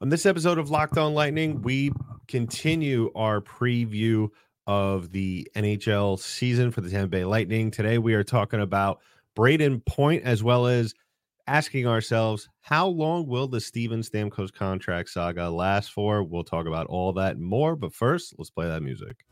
On 0.00 0.10
this 0.10 0.26
episode 0.26 0.58
of 0.58 0.70
Locked 0.70 0.96
On 0.96 1.12
Lightning, 1.12 1.60
we 1.60 1.90
continue 2.28 3.10
our 3.16 3.40
preview 3.40 4.28
of 4.64 5.10
the 5.10 5.48
NHL 5.56 6.20
season 6.20 6.70
for 6.70 6.82
the 6.82 6.88
Tampa 6.88 7.08
Bay 7.08 7.24
Lightning. 7.24 7.72
Today, 7.72 7.98
we 7.98 8.14
are 8.14 8.22
talking 8.22 8.60
about 8.60 9.00
Brayden 9.36 9.84
Point 9.84 10.22
as 10.22 10.40
well 10.40 10.68
as 10.68 10.94
asking 11.48 11.88
ourselves 11.88 12.48
how 12.60 12.86
long 12.86 13.26
will 13.26 13.48
the 13.48 13.60
Steven 13.60 14.02
Stamkos 14.02 14.52
contract 14.52 15.10
saga 15.10 15.50
last 15.50 15.90
for? 15.90 16.22
We'll 16.22 16.44
talk 16.44 16.68
about 16.68 16.86
all 16.86 17.12
that 17.14 17.36
and 17.36 17.44
more, 17.44 17.74
but 17.74 17.92
first, 17.92 18.34
let's 18.38 18.50
play 18.50 18.68
that 18.68 18.84
music. 18.84 19.24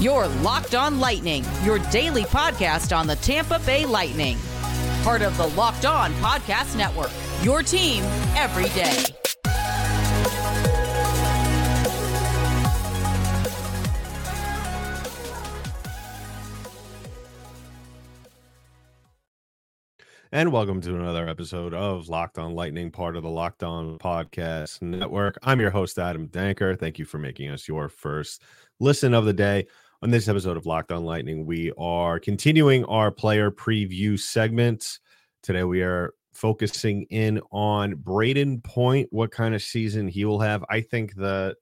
Your 0.00 0.26
Locked 0.42 0.74
On 0.74 0.98
Lightning, 0.98 1.44
your 1.62 1.78
daily 1.90 2.24
podcast 2.24 2.96
on 2.96 3.06
the 3.06 3.16
Tampa 3.16 3.60
Bay 3.60 3.86
Lightning. 3.86 4.38
Part 5.04 5.22
of 5.22 5.36
the 5.36 5.46
Locked 5.50 5.84
On 5.84 6.12
Podcast 6.14 6.76
Network. 6.76 7.12
Your 7.44 7.62
team 7.62 8.02
every 8.36 8.70
day. 8.70 9.04
And 20.32 20.52
welcome 20.52 20.80
to 20.80 20.96
another 20.96 21.28
episode 21.28 21.74
of 21.74 22.08
Locked 22.08 22.38
On 22.38 22.54
Lightning, 22.54 22.90
part 22.90 23.14
of 23.14 23.22
the 23.22 23.28
Locked 23.28 23.62
On 23.62 23.98
Podcast 23.98 24.80
Network. 24.80 25.38
I'm 25.42 25.60
your 25.60 25.68
host, 25.68 25.98
Adam 25.98 26.28
Danker. 26.28 26.80
Thank 26.80 26.98
you 26.98 27.04
for 27.04 27.18
making 27.18 27.50
us 27.50 27.68
your 27.68 27.90
first 27.90 28.40
listen 28.80 29.12
of 29.12 29.26
the 29.26 29.34
day. 29.34 29.66
On 30.00 30.08
this 30.08 30.28
episode 30.28 30.56
of 30.56 30.64
Locked 30.64 30.92
On 30.92 31.04
Lightning, 31.04 31.44
we 31.44 31.72
are 31.76 32.18
continuing 32.18 32.86
our 32.86 33.10
player 33.10 33.50
preview 33.50 34.18
segment. 34.18 34.98
Today, 35.42 35.64
we 35.64 35.82
are 35.82 36.14
focusing 36.34 37.04
in 37.10 37.40
on 37.50 37.94
Brayden 37.94 38.62
Point, 38.62 39.08
what 39.10 39.30
kind 39.30 39.54
of 39.54 39.62
season 39.62 40.08
he 40.08 40.24
will 40.24 40.40
have. 40.40 40.64
I 40.68 40.80
think 40.80 41.14
that 41.16 41.56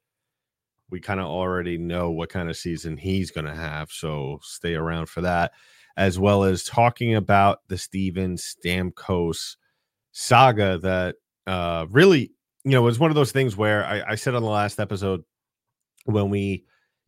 we 0.90 1.00
kind 1.00 1.20
of 1.20 1.26
already 1.26 1.78
know 1.78 2.10
what 2.10 2.28
kind 2.28 2.50
of 2.50 2.56
season 2.56 2.96
he's 2.96 3.30
going 3.30 3.46
to 3.46 3.54
have. 3.54 3.90
So 3.90 4.40
stay 4.42 4.74
around 4.74 5.08
for 5.08 5.22
that 5.22 5.52
as 5.96 6.18
well 6.18 6.44
as 6.44 6.64
talking 6.64 7.14
about 7.14 7.60
the 7.68 7.78
Steven 7.78 8.36
Stamkos 8.36 9.56
saga 10.12 10.78
that 10.78 11.16
uh, 11.46 11.86
really, 11.90 12.32
you 12.64 12.72
know, 12.72 12.82
was 12.82 12.98
one 12.98 13.10
of 13.10 13.14
those 13.14 13.32
things 13.32 13.56
where 13.56 13.84
I, 13.84 14.12
I, 14.12 14.14
said 14.14 14.34
on 14.34 14.42
the 14.42 14.48
last 14.48 14.78
episode 14.78 15.22
when 16.04 16.30
we 16.30 16.64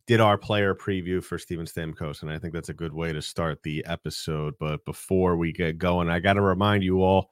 did 0.07 0.19
our 0.19 0.37
player 0.37 0.75
preview 0.75 1.23
for 1.23 1.37
Steven 1.37 1.65
Stamkos, 1.65 2.21
and 2.21 2.31
I 2.31 2.37
think 2.37 2.53
that's 2.53 2.69
a 2.69 2.73
good 2.73 2.93
way 2.93 3.13
to 3.13 3.21
start 3.21 3.63
the 3.63 3.83
episode. 3.85 4.53
But 4.59 4.83
before 4.85 5.37
we 5.37 5.51
get 5.51 5.77
going, 5.77 6.09
I 6.09 6.19
got 6.19 6.33
to 6.33 6.41
remind 6.41 6.83
you 6.83 7.01
all 7.01 7.31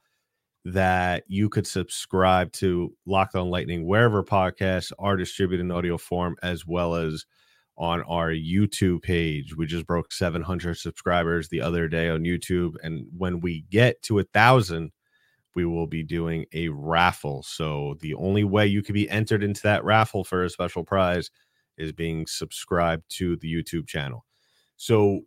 that 0.66 1.24
you 1.28 1.50
could 1.50 1.68
subscribe 1.68 2.52
to 2.54 2.94
Locked 3.06 3.36
On 3.36 3.50
Lightning 3.50 3.86
wherever 3.86 4.24
podcasts 4.24 4.92
are 4.98 5.18
distributed 5.18 5.64
in 5.64 5.72
audio 5.72 5.98
form, 5.98 6.38
as 6.42 6.66
well 6.66 6.96
as 6.96 7.26
on 7.78 8.02
our 8.04 8.30
YouTube 8.30 9.02
page. 9.02 9.56
We 9.56 9.66
just 9.66 9.88
broke 9.88 10.12
700 10.12 10.76
subscribers 10.76 11.50
the 11.50 11.62
other 11.62 11.88
day 11.88 12.10
on 12.10 12.22
YouTube. 12.22 12.76
And 12.84 13.08
when 13.18 13.40
we 13.40 13.66
get 13.70 14.02
to 14.04 14.20
a 14.20 14.24
thousand, 14.24 14.92
we 15.56 15.66
will 15.66 15.88
be 15.88 16.04
doing 16.04 16.46
a 16.54 16.70
raffle. 16.70 17.44
So 17.44 17.98
the 18.02 18.14
only 18.16 18.44
way 18.44 18.68
you 18.68 18.82
could 18.84 18.94
be 18.94 19.10
entered 19.10 19.44
into 19.44 19.62
that 19.64 19.84
raffle 19.84 20.24
for 20.24 20.44
a 20.44 20.50
special 20.50 20.84
prize 20.84 21.30
is 21.78 21.92
being 21.92 22.26
subscribed 22.28 23.04
to 23.10 23.36
the 23.38 23.52
YouTube 23.52 23.88
channel. 23.88 24.26
So 24.78 25.22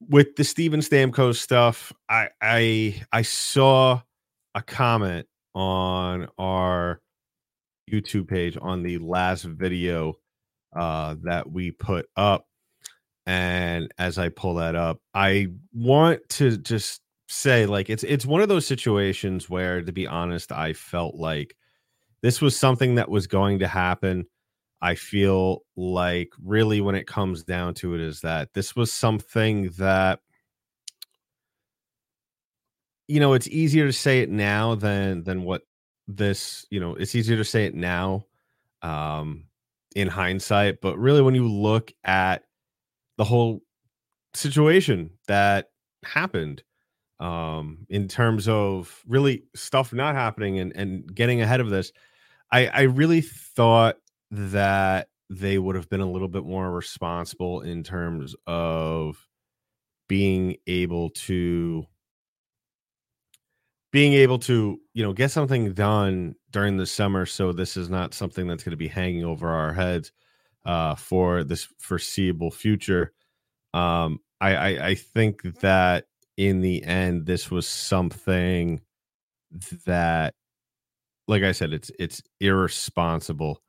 with 0.00 0.36
the 0.36 0.44
Steven 0.44 0.80
Stamkos 0.80 1.36
stuff, 1.36 1.92
I 2.08 2.28
I 2.40 3.02
I 3.12 3.22
saw 3.22 4.00
a 4.54 4.62
comment 4.62 5.26
on 5.54 6.28
our 6.38 7.00
YouTube 7.90 8.28
page 8.28 8.58
on 8.60 8.82
the 8.82 8.98
last 8.98 9.44
video 9.44 10.14
uh, 10.74 11.16
that 11.22 11.50
we 11.50 11.70
put 11.70 12.06
up. 12.16 12.46
And 13.26 13.92
as 13.98 14.18
I 14.18 14.28
pull 14.28 14.56
that 14.56 14.74
up, 14.76 15.00
I 15.14 15.48
want 15.72 16.20
to 16.30 16.56
just 16.58 17.00
say 17.28 17.66
like 17.66 17.90
it's 17.90 18.04
it's 18.04 18.24
one 18.24 18.40
of 18.40 18.48
those 18.48 18.66
situations 18.66 19.50
where 19.50 19.82
to 19.82 19.92
be 19.92 20.06
honest, 20.06 20.52
I 20.52 20.74
felt 20.74 21.16
like 21.16 21.56
this 22.22 22.40
was 22.40 22.56
something 22.56 22.96
that 22.96 23.10
was 23.10 23.26
going 23.26 23.58
to 23.60 23.68
happen. 23.68 24.26
I 24.80 24.94
feel 24.94 25.62
like 25.76 26.30
really 26.42 26.80
when 26.80 26.94
it 26.94 27.06
comes 27.06 27.44
down 27.44 27.74
to 27.74 27.94
it 27.94 28.00
is 28.00 28.20
that 28.20 28.52
this 28.54 28.76
was 28.76 28.92
something 28.92 29.70
that 29.78 30.20
you 33.08 33.20
know, 33.20 33.34
it's 33.34 33.46
easier 33.48 33.86
to 33.86 33.92
say 33.92 34.20
it 34.20 34.30
now 34.30 34.74
than 34.74 35.22
than 35.24 35.44
what 35.44 35.62
this, 36.08 36.66
you 36.70 36.80
know, 36.80 36.94
it's 36.94 37.14
easier 37.14 37.36
to 37.36 37.44
say 37.44 37.64
it 37.66 37.74
now 37.74 38.26
um 38.82 39.44
in 39.94 40.08
hindsight, 40.08 40.80
but 40.80 40.98
really 40.98 41.22
when 41.22 41.34
you 41.34 41.48
look 41.48 41.92
at 42.04 42.42
the 43.16 43.24
whole 43.24 43.62
situation 44.34 45.10
that 45.28 45.70
happened 46.04 46.62
um 47.20 47.86
in 47.88 48.06
terms 48.06 48.46
of 48.48 49.02
really 49.08 49.44
stuff 49.54 49.92
not 49.92 50.14
happening 50.14 50.58
and 50.58 50.76
and 50.76 51.14
getting 51.14 51.40
ahead 51.40 51.60
of 51.60 51.70
this 51.70 51.90
i 52.52 52.66
i 52.66 52.82
really 52.82 53.22
thought 53.22 53.96
that 54.30 55.08
they 55.30 55.58
would 55.58 55.76
have 55.76 55.88
been 55.88 56.00
a 56.00 56.10
little 56.10 56.28
bit 56.28 56.44
more 56.44 56.70
responsible 56.70 57.60
in 57.60 57.82
terms 57.82 58.34
of 58.46 59.26
being 60.08 60.56
able 60.66 61.10
to 61.10 61.84
being 63.92 64.12
able 64.12 64.38
to 64.38 64.78
you 64.94 65.02
know 65.02 65.12
get 65.12 65.30
something 65.30 65.72
done 65.72 66.34
during 66.50 66.76
the 66.76 66.86
summer 66.86 67.26
so 67.26 67.52
this 67.52 67.76
is 67.76 67.88
not 67.88 68.14
something 68.14 68.46
that's 68.46 68.62
going 68.62 68.72
to 68.72 68.76
be 68.76 68.88
hanging 68.88 69.24
over 69.24 69.48
our 69.48 69.72
heads 69.72 70.12
uh, 70.64 70.94
for 70.94 71.44
this 71.44 71.68
foreseeable 71.78 72.50
future 72.50 73.12
um, 73.74 74.20
I, 74.40 74.54
I 74.54 74.86
i 74.88 74.94
think 74.94 75.42
that 75.60 76.04
in 76.36 76.60
the 76.60 76.82
end 76.84 77.26
this 77.26 77.50
was 77.50 77.66
something 77.66 78.80
that 79.86 80.34
like 81.26 81.42
i 81.42 81.52
said 81.52 81.72
it's 81.72 81.90
it's 81.98 82.22
irresponsible 82.40 83.62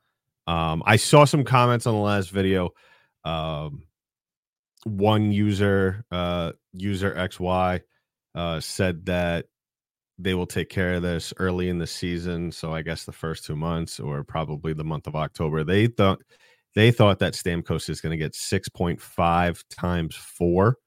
um, 0.47 0.81
i 0.85 0.95
saw 0.95 1.25
some 1.25 1.43
comments 1.43 1.85
on 1.85 1.93
the 1.93 1.99
last 1.99 2.31
video 2.31 2.69
um, 3.25 3.83
one 4.85 5.31
user 5.31 6.03
uh, 6.11 6.51
user 6.73 7.13
xy 7.29 7.81
uh, 8.35 8.59
said 8.59 9.05
that 9.05 9.45
they 10.19 10.33
will 10.33 10.47
take 10.47 10.69
care 10.69 10.95
of 10.95 11.01
this 11.01 11.33
early 11.37 11.69
in 11.69 11.77
the 11.77 11.87
season. 11.87 12.51
So 12.51 12.73
I 12.73 12.81
guess 12.81 13.03
the 13.03 13.11
first 13.11 13.45
two 13.45 13.55
months 13.55 13.99
or 13.99 14.23
probably 14.23 14.73
the 14.73 14.83
month 14.83 15.07
of 15.07 15.15
October. 15.15 15.63
They 15.63 15.87
thought 15.87 16.19
they 16.75 16.91
thought 16.91 17.19
that 17.19 17.33
Stamkos 17.33 17.89
is 17.89 18.01
going 18.01 18.11
to 18.11 18.23
get 18.23 18.33
6.5 18.33 19.63
times 19.69 20.15
four. 20.15 20.77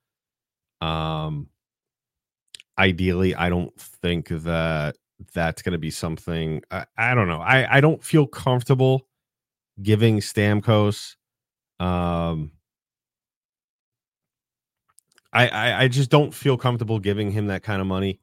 Um 0.81 1.49
ideally, 2.79 3.35
I 3.35 3.51
don't 3.51 3.79
think 3.79 4.29
that 4.29 4.97
that's 5.35 5.63
going 5.63 5.73
to 5.73 5.79
be 5.79 5.91
something 5.91 6.63
I, 6.71 6.87
I 6.97 7.15
don't 7.15 7.29
know. 7.29 7.41
I, 7.41 7.77
I 7.77 7.81
don't 7.81 8.03
feel 8.03 8.27
comfortable 8.27 9.07
giving 9.83 10.19
Stamkos 10.21 11.17
um 11.81 12.53
I, 15.33 15.49
I, 15.49 15.83
I 15.85 15.89
just 15.89 16.11
don't 16.11 16.35
feel 16.35 16.57
comfortable 16.57 16.99
giving 16.99 17.31
him 17.31 17.47
that 17.49 17.63
kind 17.63 17.81
of 17.81 17.87
money 17.87 18.21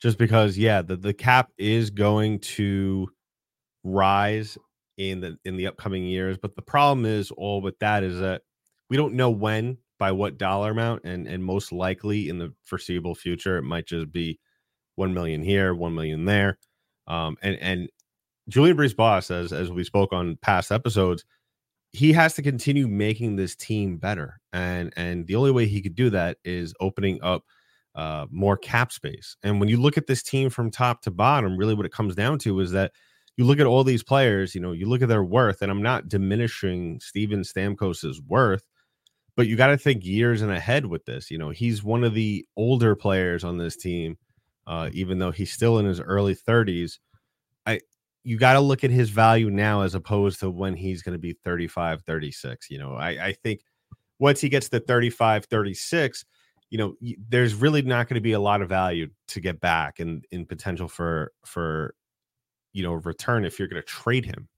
just 0.00 0.18
because 0.18 0.58
yeah 0.58 0.82
the, 0.82 0.96
the 0.96 1.14
cap 1.14 1.50
is 1.58 1.90
going 1.90 2.40
to 2.40 3.08
rise 3.84 4.58
in 4.98 5.20
the 5.20 5.38
in 5.44 5.56
the 5.56 5.66
upcoming 5.66 6.04
years 6.04 6.38
but 6.40 6.54
the 6.56 6.62
problem 6.62 7.06
is 7.06 7.30
all 7.32 7.60
with 7.62 7.78
that 7.80 8.04
is 8.04 8.20
that 8.20 8.42
we 8.90 8.96
don't 8.96 9.14
know 9.14 9.30
when 9.30 9.78
by 9.98 10.12
what 10.12 10.38
dollar 10.38 10.70
amount 10.70 11.02
and 11.04 11.26
and 11.26 11.44
most 11.44 11.72
likely 11.72 12.28
in 12.28 12.38
the 12.38 12.52
foreseeable 12.64 13.14
future 13.14 13.58
it 13.58 13.62
might 13.62 13.86
just 13.86 14.12
be 14.12 14.38
1 14.96 15.14
million 15.14 15.42
here 15.42 15.74
1 15.74 15.94
million 15.94 16.24
there 16.26 16.58
um 17.06 17.36
and 17.42 17.56
and 17.60 17.90
Julien 18.48 18.76
BriseBois 18.76 19.30
as 19.30 19.52
as 19.52 19.70
we 19.70 19.84
spoke 19.84 20.12
on 20.12 20.36
past 20.42 20.72
episodes 20.72 21.24
he 21.94 22.12
has 22.12 22.34
to 22.34 22.42
continue 22.42 22.88
making 22.88 23.36
this 23.36 23.54
team 23.54 23.98
better 23.98 24.40
and 24.52 24.92
and 24.96 25.26
the 25.26 25.34
only 25.34 25.50
way 25.50 25.66
he 25.66 25.82
could 25.82 25.94
do 25.94 26.10
that 26.10 26.38
is 26.44 26.74
opening 26.80 27.22
up 27.22 27.44
uh, 27.94 28.26
more 28.30 28.56
cap 28.56 28.92
space. 28.92 29.36
And 29.42 29.60
when 29.60 29.68
you 29.68 29.76
look 29.76 29.98
at 29.98 30.06
this 30.06 30.22
team 30.22 30.50
from 30.50 30.70
top 30.70 31.02
to 31.02 31.10
bottom, 31.10 31.56
really 31.56 31.74
what 31.74 31.86
it 31.86 31.92
comes 31.92 32.14
down 32.14 32.38
to 32.40 32.60
is 32.60 32.72
that 32.72 32.92
you 33.36 33.44
look 33.44 33.60
at 33.60 33.66
all 33.66 33.84
these 33.84 34.02
players, 34.02 34.54
you 34.54 34.60
know, 34.60 34.72
you 34.72 34.86
look 34.86 35.02
at 35.02 35.08
their 35.08 35.24
worth, 35.24 35.62
and 35.62 35.70
I'm 35.70 35.82
not 35.82 36.08
diminishing 36.08 37.00
Steven 37.00 37.40
Stamkos's 37.40 38.20
worth, 38.22 38.64
but 39.36 39.46
you 39.46 39.56
got 39.56 39.68
to 39.68 39.78
think 39.78 40.04
years 40.04 40.42
and 40.42 40.52
ahead 40.52 40.86
with 40.86 41.04
this. 41.04 41.30
You 41.30 41.38
know, 41.38 41.50
he's 41.50 41.82
one 41.82 42.04
of 42.04 42.14
the 42.14 42.46
older 42.56 42.94
players 42.94 43.44
on 43.44 43.58
this 43.58 43.76
team, 43.76 44.18
uh, 44.66 44.90
even 44.92 45.18
though 45.18 45.30
he's 45.30 45.52
still 45.52 45.78
in 45.78 45.86
his 45.86 46.00
early 46.00 46.34
30s. 46.34 46.98
I 47.64 47.80
you 48.24 48.38
got 48.38 48.54
to 48.54 48.60
look 48.60 48.84
at 48.84 48.90
his 48.90 49.10
value 49.10 49.50
now 49.50 49.82
as 49.82 49.94
opposed 49.94 50.40
to 50.40 50.50
when 50.50 50.74
he's 50.74 51.02
going 51.02 51.14
to 51.14 51.18
be 51.18 51.36
35, 51.44 52.02
36. 52.02 52.70
You 52.70 52.78
know, 52.78 52.94
I, 52.94 53.08
I 53.08 53.32
think 53.42 53.60
once 54.18 54.40
he 54.40 54.48
gets 54.48 54.68
to 54.70 54.80
35, 54.80 55.46
36, 55.46 56.24
you 56.70 56.78
know 56.78 56.94
there's 57.28 57.54
really 57.54 57.82
not 57.82 58.08
going 58.08 58.14
to 58.14 58.22
be 58.22 58.32
a 58.32 58.40
lot 58.40 58.62
of 58.62 58.68
value 58.68 59.08
to 59.28 59.40
get 59.40 59.60
back 59.60 60.00
and 60.00 60.24
in 60.30 60.46
potential 60.46 60.88
for 60.88 61.32
for 61.44 61.94
you 62.72 62.82
know, 62.82 62.94
return 62.94 63.44
if 63.44 63.58
you're 63.58 63.68
going 63.68 63.82
to 63.82 63.86
trade 63.86 64.24
him. 64.24 64.48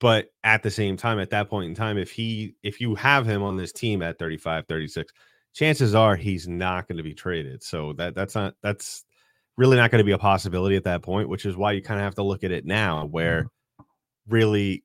But 0.00 0.28
at 0.42 0.62
the 0.62 0.70
same 0.70 0.96
time, 0.96 1.18
at 1.18 1.30
that 1.30 1.48
point 1.48 1.68
in 1.68 1.74
time, 1.74 1.96
if 1.96 2.10
he 2.10 2.54
if 2.62 2.80
you 2.80 2.94
have 2.96 3.24
him 3.24 3.42
on 3.42 3.56
this 3.56 3.72
team 3.72 4.02
at 4.02 4.18
35, 4.18 4.66
36, 4.66 5.12
chances 5.54 5.94
are 5.94 6.16
he's 6.16 6.48
not 6.48 6.88
going 6.88 6.96
to 6.96 7.04
be 7.04 7.14
traded. 7.14 7.62
So 7.62 7.92
that 7.94 8.14
that's 8.14 8.34
not 8.34 8.54
that's 8.62 9.04
really 9.56 9.76
not 9.76 9.90
going 9.90 9.98
to 9.98 10.04
be 10.04 10.12
a 10.12 10.18
possibility 10.18 10.76
at 10.76 10.84
that 10.84 11.02
point, 11.02 11.28
which 11.28 11.44
is 11.44 11.56
why 11.56 11.72
you 11.72 11.82
kind 11.82 12.00
of 12.00 12.04
have 12.04 12.14
to 12.14 12.22
look 12.22 12.44
at 12.44 12.52
it 12.52 12.64
now 12.64 13.06
where 13.06 13.46
really 14.28 14.84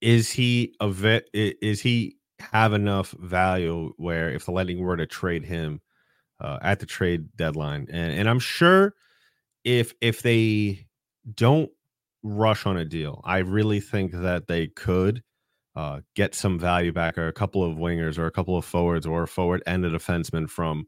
is 0.00 0.30
he 0.30 0.74
a 0.80 0.88
vet 0.88 1.24
is 1.32 1.80
he 1.80 2.16
have 2.38 2.72
enough 2.72 3.12
value 3.12 3.92
where 3.96 4.30
if 4.30 4.44
the 4.44 4.52
Lightning 4.52 4.80
were 4.80 4.96
to 4.96 5.06
trade 5.06 5.44
him 5.44 5.80
uh, 6.40 6.58
at 6.60 6.80
the 6.80 6.86
trade 6.86 7.34
deadline, 7.36 7.86
and 7.90 8.12
and 8.12 8.28
I'm 8.28 8.38
sure 8.38 8.94
if 9.64 9.94
if 10.00 10.22
they 10.22 10.86
don't 11.32 11.70
rush 12.22 12.66
on 12.66 12.76
a 12.76 12.84
deal, 12.84 13.20
I 13.24 13.38
really 13.38 13.80
think 13.80 14.12
that 14.12 14.46
they 14.48 14.66
could 14.66 15.22
uh, 15.74 16.00
get 16.14 16.34
some 16.34 16.58
value 16.58 16.92
back, 16.92 17.16
or 17.18 17.28
a 17.28 17.32
couple 17.32 17.64
of 17.64 17.78
wingers, 17.78 18.18
or 18.18 18.26
a 18.26 18.30
couple 18.30 18.56
of 18.56 18.64
forwards, 18.64 19.06
or 19.06 19.22
a 19.22 19.28
forward 19.28 19.62
and 19.66 19.84
a 19.84 19.90
defenseman 19.90 20.48
from 20.48 20.86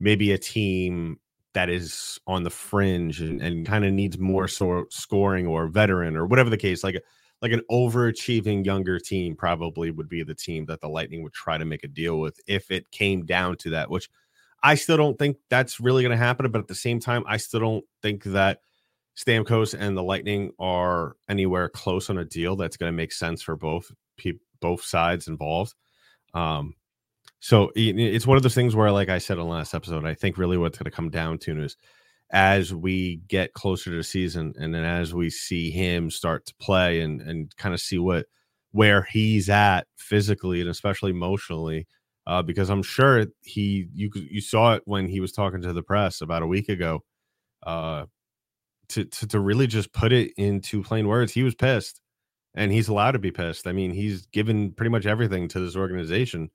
maybe 0.00 0.32
a 0.32 0.38
team 0.38 1.18
that 1.58 1.68
is 1.68 2.20
on 2.28 2.44
the 2.44 2.50
fringe 2.50 3.20
and, 3.20 3.42
and 3.42 3.66
kind 3.66 3.84
of 3.84 3.92
needs 3.92 4.16
more 4.16 4.46
so 4.46 4.84
scoring 4.90 5.44
or 5.44 5.66
veteran 5.66 6.16
or 6.16 6.24
whatever 6.24 6.50
the 6.50 6.56
case, 6.56 6.84
like 6.84 7.02
like 7.42 7.50
an 7.50 7.62
overachieving 7.68 8.64
younger 8.64 9.00
team 9.00 9.34
probably 9.34 9.90
would 9.90 10.08
be 10.08 10.22
the 10.22 10.36
team 10.36 10.66
that 10.66 10.80
the 10.80 10.88
Lightning 10.88 11.24
would 11.24 11.32
try 11.32 11.58
to 11.58 11.64
make 11.64 11.82
a 11.82 11.88
deal 11.88 12.20
with 12.20 12.38
if 12.46 12.70
it 12.70 12.88
came 12.92 13.26
down 13.26 13.56
to 13.56 13.70
that, 13.70 13.90
which 13.90 14.08
I 14.62 14.76
still 14.76 14.96
don't 14.96 15.18
think 15.18 15.36
that's 15.50 15.80
really 15.80 16.04
going 16.04 16.16
to 16.16 16.24
happen. 16.24 16.48
But 16.52 16.60
at 16.60 16.68
the 16.68 16.76
same 16.76 17.00
time, 17.00 17.24
I 17.26 17.38
still 17.38 17.58
don't 17.58 17.84
think 18.02 18.22
that 18.22 18.60
Stamkos 19.16 19.74
and 19.76 19.96
the 19.96 20.02
Lightning 20.04 20.52
are 20.60 21.16
anywhere 21.28 21.68
close 21.68 22.08
on 22.08 22.18
a 22.18 22.24
deal 22.24 22.54
that's 22.54 22.76
going 22.76 22.92
to 22.92 22.96
make 22.96 23.10
sense 23.10 23.42
for 23.42 23.56
both 23.56 23.90
people, 24.16 24.46
both 24.60 24.84
sides 24.84 25.26
involved. 25.26 25.74
Um, 26.34 26.76
so 27.40 27.70
it's 27.76 28.26
one 28.26 28.36
of 28.36 28.42
those 28.42 28.54
things 28.54 28.74
where, 28.74 28.90
like 28.90 29.08
I 29.08 29.18
said 29.18 29.38
in 29.38 29.44
the 29.44 29.50
last 29.50 29.74
episode, 29.74 30.04
I 30.04 30.14
think 30.14 30.38
really 30.38 30.58
what's 30.58 30.78
going 30.78 30.90
to 30.90 30.96
come 30.96 31.10
down 31.10 31.38
to 31.38 31.62
is 31.62 31.76
as 32.30 32.74
we 32.74 33.22
get 33.28 33.54
closer 33.54 33.90
to 33.90 33.96
the 33.96 34.04
season 34.04 34.52
and 34.58 34.74
then 34.74 34.84
as 34.84 35.14
we 35.14 35.30
see 35.30 35.70
him 35.70 36.10
start 36.10 36.44
to 36.46 36.54
play 36.60 37.00
and 37.00 37.22
and 37.22 37.56
kind 37.56 37.74
of 37.74 37.80
see 37.80 37.98
what 37.98 38.26
where 38.72 39.06
he's 39.10 39.48
at 39.48 39.86
physically 39.96 40.60
and 40.60 40.68
especially 40.68 41.10
emotionally 41.10 41.86
uh, 42.26 42.42
because 42.42 42.68
I'm 42.68 42.82
sure 42.82 43.26
he 43.42 43.88
you 43.94 44.10
you 44.14 44.40
saw 44.42 44.74
it 44.74 44.82
when 44.84 45.08
he 45.08 45.20
was 45.20 45.32
talking 45.32 45.62
to 45.62 45.72
the 45.72 45.82
press 45.82 46.20
about 46.20 46.42
a 46.42 46.46
week 46.46 46.68
ago 46.68 47.02
uh, 47.66 48.04
to, 48.90 49.04
to 49.04 49.26
to 49.28 49.40
really 49.40 49.66
just 49.66 49.92
put 49.92 50.12
it 50.12 50.32
into 50.36 50.82
plain 50.82 51.08
words 51.08 51.32
he 51.32 51.42
was 51.42 51.54
pissed 51.54 52.00
and 52.54 52.72
he's 52.72 52.88
allowed 52.88 53.12
to 53.12 53.18
be 53.18 53.30
pissed. 53.30 53.66
I 53.66 53.72
mean 53.72 53.92
he's 53.92 54.26
given 54.26 54.72
pretty 54.72 54.90
much 54.90 55.06
everything 55.06 55.48
to 55.48 55.60
this 55.60 55.76
organization 55.76 56.50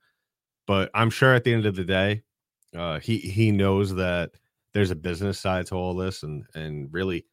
but 0.68 0.90
I'm 0.94 1.10
sure 1.10 1.34
at 1.34 1.44
the 1.44 1.54
end 1.54 1.66
of 1.66 1.76
the 1.76 1.84
day 1.84 2.24
uh, 2.76 3.00
he 3.00 3.18
he 3.18 3.52
knows 3.52 3.94
that 3.96 4.32
there's 4.74 4.92
a 4.92 4.96
business 4.96 5.40
side 5.40 5.68
to 5.68 5.76
all 5.76 5.96
this 5.96 6.24
and 6.24 6.46
and 6.56 6.92
really 6.92 7.26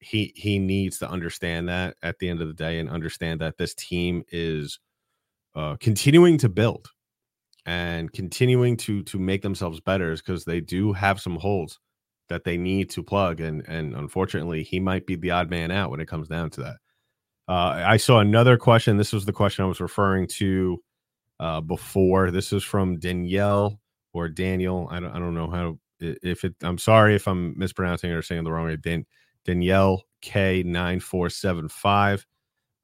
he 0.00 0.32
he 0.36 0.58
needs 0.58 0.98
to 0.98 1.08
understand 1.08 1.68
that 1.68 1.96
at 2.02 2.18
the 2.18 2.28
end 2.28 2.40
of 2.40 2.48
the 2.48 2.54
day 2.54 2.78
and 2.78 2.90
understand 2.90 3.40
that 3.40 3.56
this 3.56 3.74
team 3.74 4.22
is 4.30 4.78
uh, 5.54 5.76
continuing 5.80 6.36
to 6.38 6.48
build 6.48 6.88
and 7.66 8.12
continuing 8.12 8.76
to 8.76 9.02
to 9.04 9.18
make 9.18 9.42
themselves 9.42 9.80
better 9.80 10.12
is 10.12 10.20
because 10.20 10.44
they 10.44 10.60
do 10.60 10.92
have 10.92 11.20
some 11.20 11.36
holes 11.36 11.78
that 12.28 12.44
they 12.44 12.56
need 12.56 12.90
to 12.90 13.02
plug 13.02 13.40
and 13.40 13.66
and 13.68 13.94
unfortunately 13.94 14.62
he 14.62 14.80
might 14.80 15.06
be 15.06 15.16
the 15.16 15.30
odd 15.30 15.48
man 15.48 15.70
out 15.70 15.90
when 15.90 16.00
it 16.00 16.08
comes 16.08 16.28
down 16.28 16.50
to 16.50 16.60
that. 16.60 16.76
Uh, 17.46 17.82
i 17.86 17.96
saw 17.96 18.20
another 18.20 18.56
question. 18.56 18.96
This 18.96 19.12
was 19.12 19.24
the 19.24 19.32
question 19.32 19.64
i 19.64 19.68
was 19.68 19.80
referring 19.80 20.26
to 20.28 20.82
uh, 21.40 21.60
before. 21.60 22.30
This 22.30 22.52
is 22.52 22.62
from 22.62 22.98
danielle 22.98 23.80
or 24.12 24.28
daniel. 24.28 24.88
I 24.90 25.00
don't, 25.00 25.10
I 25.10 25.18
don't 25.18 25.34
know 25.34 25.50
how 25.50 25.78
if 26.00 26.44
it 26.44 26.54
i'm 26.62 26.76
sorry 26.76 27.14
if 27.14 27.26
i'm 27.26 27.58
mispronouncing 27.58 28.10
or 28.10 28.22
saying 28.22 28.44
the 28.44 28.52
wrong 28.52 28.66
way. 28.66 28.76
Dan, 28.76 29.06
danielle 29.44 30.04
k9475 30.22 32.24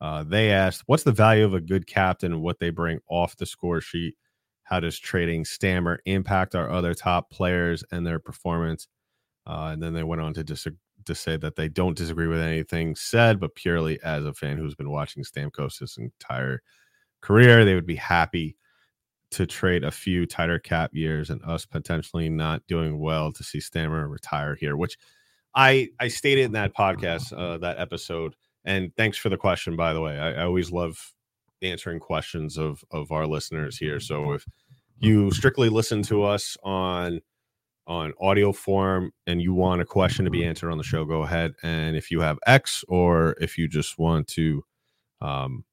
uh, 0.00 0.24
they 0.24 0.50
asked 0.50 0.82
what's 0.86 1.02
the 1.02 1.12
value 1.12 1.44
of 1.44 1.54
a 1.54 1.60
good 1.60 1.86
captain 1.86 2.32
and 2.32 2.42
what 2.42 2.58
they 2.58 2.70
bring 2.70 3.00
off 3.08 3.36
the 3.36 3.46
score 3.46 3.80
sheet? 3.80 4.14
How 4.64 4.80
does 4.80 4.98
trading 4.98 5.44
stammer 5.44 6.00
impact 6.06 6.54
our 6.54 6.70
other 6.70 6.94
top 6.94 7.30
players 7.30 7.84
and 7.90 8.06
their 8.06 8.18
performance? 8.18 8.88
Uh, 9.46 9.70
and 9.72 9.82
then 9.82 9.92
they 9.92 10.04
went 10.04 10.22
on 10.22 10.32
to 10.34 10.44
dis- 10.44 10.66
to 11.04 11.14
say 11.14 11.36
that 11.36 11.56
they 11.56 11.68
don't 11.68 11.96
disagree 11.96 12.26
with 12.26 12.40
anything 12.40 12.94
said 12.94 13.40
but 13.40 13.54
purely 13.54 14.00
as 14.02 14.24
a 14.24 14.34
fan 14.34 14.58
who's 14.58 14.74
been 14.74 14.90
watching 14.90 15.24
stamkos 15.24 15.80
his 15.80 15.96
entire 15.98 16.62
career 17.20 17.64
they 17.64 17.74
would 17.74 17.86
be 17.86 17.96
happy 17.96 18.56
to 19.32 19.46
trade 19.46 19.84
a 19.84 19.90
few 19.90 20.26
tighter 20.26 20.58
cap 20.58 20.90
years 20.92 21.30
and 21.30 21.42
us 21.44 21.64
potentially 21.64 22.28
not 22.28 22.66
doing 22.66 22.98
well 22.98 23.32
to 23.32 23.44
see 23.44 23.60
Stammer 23.60 24.08
retire 24.08 24.56
here, 24.56 24.76
which 24.76 24.98
I 25.54 25.88
I 25.98 26.08
stated 26.08 26.44
in 26.44 26.52
that 26.52 26.74
podcast, 26.74 27.32
uh, 27.36 27.58
that 27.58 27.78
episode. 27.78 28.34
And 28.64 28.94
thanks 28.96 29.16
for 29.16 29.28
the 29.28 29.36
question, 29.36 29.76
by 29.76 29.92
the 29.92 30.00
way. 30.00 30.18
I, 30.18 30.32
I 30.32 30.44
always 30.44 30.70
love 30.70 31.12
answering 31.62 32.00
questions 32.00 32.56
of 32.56 32.84
of 32.90 33.12
our 33.12 33.26
listeners 33.26 33.76
here. 33.76 34.00
So 34.00 34.32
if 34.32 34.44
you 34.98 35.30
strictly 35.30 35.68
listen 35.68 36.02
to 36.04 36.22
us 36.24 36.56
on 36.62 37.20
on 37.86 38.12
audio 38.20 38.52
form 38.52 39.12
and 39.26 39.42
you 39.42 39.52
want 39.52 39.80
a 39.80 39.84
question 39.84 40.24
to 40.24 40.30
be 40.30 40.44
answered 40.44 40.70
on 40.70 40.78
the 40.78 40.84
show, 40.84 41.04
go 41.04 41.22
ahead. 41.22 41.54
And 41.62 41.96
if 41.96 42.10
you 42.10 42.20
have 42.20 42.38
X 42.46 42.84
or 42.88 43.34
if 43.40 43.58
you 43.58 43.66
just 43.66 43.98
want 43.98 44.28
to, 44.28 44.62
um, 45.20 45.64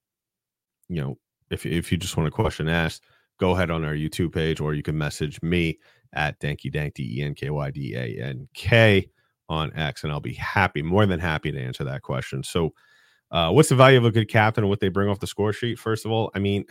you 0.89 1.01
know, 1.01 1.17
if 1.49 1.65
if 1.65 1.91
you 1.91 1.97
just 1.97 2.17
want 2.17 2.27
a 2.27 2.31
question 2.31 2.67
asked 2.67 3.03
go 3.37 3.51
ahead 3.51 3.71
on 3.71 3.85
our 3.85 3.93
YouTube 3.93 4.33
page, 4.33 4.59
or 4.59 4.73
you 4.73 4.83
can 4.83 4.97
message 4.97 5.41
me 5.41 5.79
at 6.13 6.39
Danky 6.39 6.71
Dank 6.71 6.95
D 6.95 7.19
E 7.19 7.23
N 7.23 7.33
K 7.33 7.49
Y 7.49 7.71
D 7.71 7.95
A 7.95 8.23
N 8.23 8.47
K 8.53 9.09
on 9.49 9.71
X, 9.75 10.03
and 10.03 10.11
I'll 10.11 10.19
be 10.19 10.33
happy, 10.33 10.81
more 10.81 11.05
than 11.05 11.19
happy 11.19 11.51
to 11.51 11.59
answer 11.59 11.83
that 11.85 12.01
question. 12.01 12.43
So, 12.43 12.73
uh, 13.31 13.51
what's 13.51 13.69
the 13.69 13.75
value 13.75 13.97
of 13.97 14.05
a 14.05 14.11
good 14.11 14.29
captain 14.29 14.63
and 14.63 14.69
what 14.69 14.79
they 14.79 14.89
bring 14.89 15.09
off 15.09 15.19
the 15.19 15.27
score 15.27 15.53
sheet? 15.53 15.79
First 15.79 16.05
of 16.05 16.11
all, 16.11 16.31
I 16.33 16.39
mean, 16.39 16.65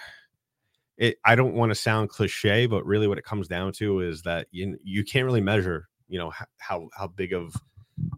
it. 0.97 1.17
I 1.25 1.35
don't 1.35 1.55
want 1.55 1.71
to 1.71 1.75
sound 1.75 2.11
cliche, 2.11 2.67
but 2.67 2.85
really, 2.85 3.07
what 3.07 3.19
it 3.19 3.25
comes 3.25 3.49
down 3.49 3.73
to 3.75 4.01
is 4.01 4.23
that 4.23 4.49
you 4.51 4.77
you 4.83 5.05
can't 5.05 5.25
really 5.25 5.41
measure, 5.41 5.89
you 6.09 6.19
know, 6.19 6.33
how 6.59 6.89
how 6.97 7.07
big 7.07 7.33
of 7.33 7.55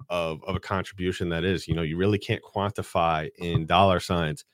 of 0.08 0.42
of 0.44 0.56
a 0.56 0.60
contribution 0.60 1.28
that 1.30 1.44
is. 1.44 1.68
You 1.68 1.74
know, 1.74 1.82
you 1.82 1.96
really 1.96 2.18
can't 2.18 2.42
quantify 2.42 3.28
in 3.38 3.66
dollar 3.66 4.00
signs. 4.00 4.44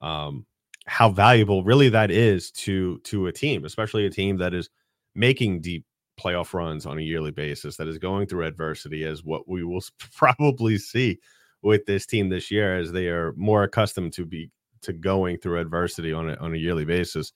Um, 0.00 0.46
how 0.86 1.08
valuable 1.08 1.64
really 1.64 1.88
that 1.88 2.10
is 2.10 2.50
to 2.50 2.98
to 3.04 3.26
a 3.26 3.32
team, 3.32 3.64
especially 3.64 4.06
a 4.06 4.10
team 4.10 4.36
that 4.38 4.54
is 4.54 4.68
making 5.14 5.60
deep 5.60 5.84
playoff 6.20 6.54
runs 6.54 6.86
on 6.86 6.98
a 6.98 7.02
yearly 7.02 7.30
basis, 7.30 7.76
that 7.76 7.88
is 7.88 7.98
going 7.98 8.26
through 8.26 8.46
adversity, 8.46 9.04
as 9.04 9.24
what 9.24 9.48
we 9.48 9.64
will 9.64 9.82
probably 10.16 10.78
see 10.78 11.18
with 11.62 11.86
this 11.86 12.06
team 12.06 12.28
this 12.28 12.50
year, 12.50 12.76
as 12.76 12.92
they 12.92 13.08
are 13.08 13.32
more 13.36 13.62
accustomed 13.62 14.12
to 14.12 14.26
be 14.26 14.50
to 14.82 14.92
going 14.92 15.38
through 15.38 15.58
adversity 15.58 16.12
on 16.12 16.30
a 16.30 16.34
on 16.36 16.52
a 16.54 16.58
yearly 16.58 16.84
basis. 16.84 17.32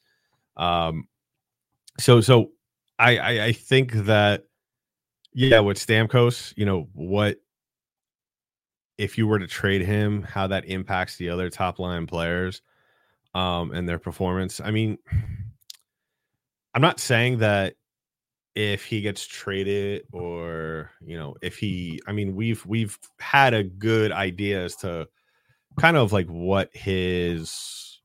Um, 0.57 1.09
so 1.99 2.21
so 2.21 2.51
I, 2.99 3.17
I 3.19 3.45
I 3.47 3.53
think 3.53 3.93
that 3.93 4.45
yeah, 5.33 5.61
with 5.61 5.79
Stamkos, 5.79 6.53
you 6.57 6.67
know 6.67 6.89
what 6.93 7.39
if 8.99 9.17
you 9.17 9.27
were 9.27 9.39
to 9.39 9.47
trade 9.47 9.83
him, 9.83 10.23
how 10.23 10.49
that 10.49 10.67
impacts 10.67 11.17
the 11.17 11.31
other 11.31 11.49
top 11.49 11.79
line 11.79 12.07
players 12.07 12.61
um, 13.35 13.73
and 13.73 13.89
their 13.89 13.99
performance. 13.99 14.61
I 14.61 14.71
mean, 14.71 14.99
I'm 16.75 16.83
not 16.83 17.01
saying 17.01 17.39
that 17.39 17.75
if 18.55 18.85
he 18.85 19.01
gets 19.01 19.25
traded 19.25 20.03
or 20.13 20.91
you 21.01 21.17
know 21.17 21.37
if 21.43 21.57
he 21.59 22.01
i 22.09 22.13
mean 22.13 22.35
we've 22.35 22.67
we've 22.67 22.99
had 23.21 23.55
a 23.55 23.63
good 23.63 24.11
idea 24.11 24.65
as 24.65 24.75
to 24.75 25.07
kind 25.79 25.97
of 25.97 26.13
like 26.13 26.27
what 26.27 26.69
his 26.75 28.01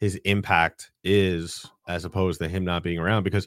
his 0.00 0.16
impact 0.24 0.90
is 1.04 1.64
as 1.86 2.04
opposed 2.04 2.40
to 2.40 2.48
him 2.48 2.64
not 2.64 2.82
being 2.82 2.98
around 2.98 3.22
because 3.22 3.46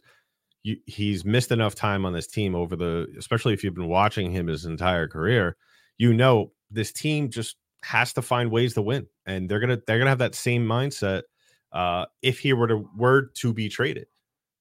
you, 0.63 0.77
he's 0.86 1.25
missed 1.25 1.51
enough 1.51 1.75
time 1.75 2.05
on 2.05 2.13
this 2.13 2.27
team 2.27 2.55
over 2.55 2.77
the 2.77 3.08
especially 3.17 3.53
if 3.53 3.62
you've 3.62 3.75
been 3.75 3.89
watching 3.89 4.31
him 4.31 4.48
his 4.48 4.63
entire 4.63 5.10
career 5.10 5.58
you 5.98 6.13
know 6.13 6.53
this 6.70 6.93
team 6.93 7.29
just 7.29 7.58
has 7.84 8.14
to 8.14 8.22
find 8.22 8.52
ways 8.52 8.74
to 8.76 8.82
win, 8.82 9.08
and 9.26 9.50
they're 9.50 9.60
gonna 9.60 9.80
they're 9.86 9.98
gonna 9.98 10.10
have 10.10 10.20
that 10.20 10.36
same 10.36 10.66
mindset 10.66 11.24
uh, 11.72 12.06
if 12.22 12.40
he 12.40 12.54
were 12.54 12.68
to 12.68 12.90
were 12.96 13.32
to 13.36 13.54
be 13.54 13.70
traded. 13.70 14.08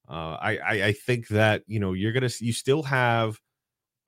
Uh, 0.08 0.36
I, 0.40 0.58
I 0.58 0.72
I 0.86 0.92
think 0.92 1.28
that 1.28 1.62
you 1.66 1.80
know 1.80 1.92
you're 1.92 2.12
gonna 2.12 2.30
you 2.40 2.52
still 2.52 2.82
have 2.84 3.40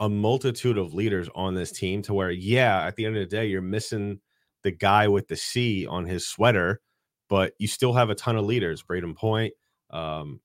a 0.01 0.09
multitude 0.09 0.79
of 0.79 0.95
leaders 0.95 1.29
on 1.35 1.55
this 1.55 1.71
team 1.71 2.03
to 2.03 2.15
where 2.15 2.31
yeah 2.31 2.87
at 2.87 2.97
the 2.97 3.07
end 3.07 3.17
of 3.17 3.21
the 3.21 3.37
day 3.37 3.47
you're 3.47 3.63
missing 3.63 4.21
the 4.63 4.73
guy 4.73 5.09
with 5.09 5.29
the 5.29 5.37
C 5.37 5.87
on 5.87 6.07
his 6.07 6.27
sweater, 6.27 6.81
but 7.29 7.53
you 7.59 7.69
still 7.69 7.93
have 7.93 8.11
a 8.11 8.15
ton 8.15 8.37
of 8.37 8.45
leaders. 8.45 8.83
Brayden 8.83 9.17
Point, 9.17 9.55
um, 9.91 10.41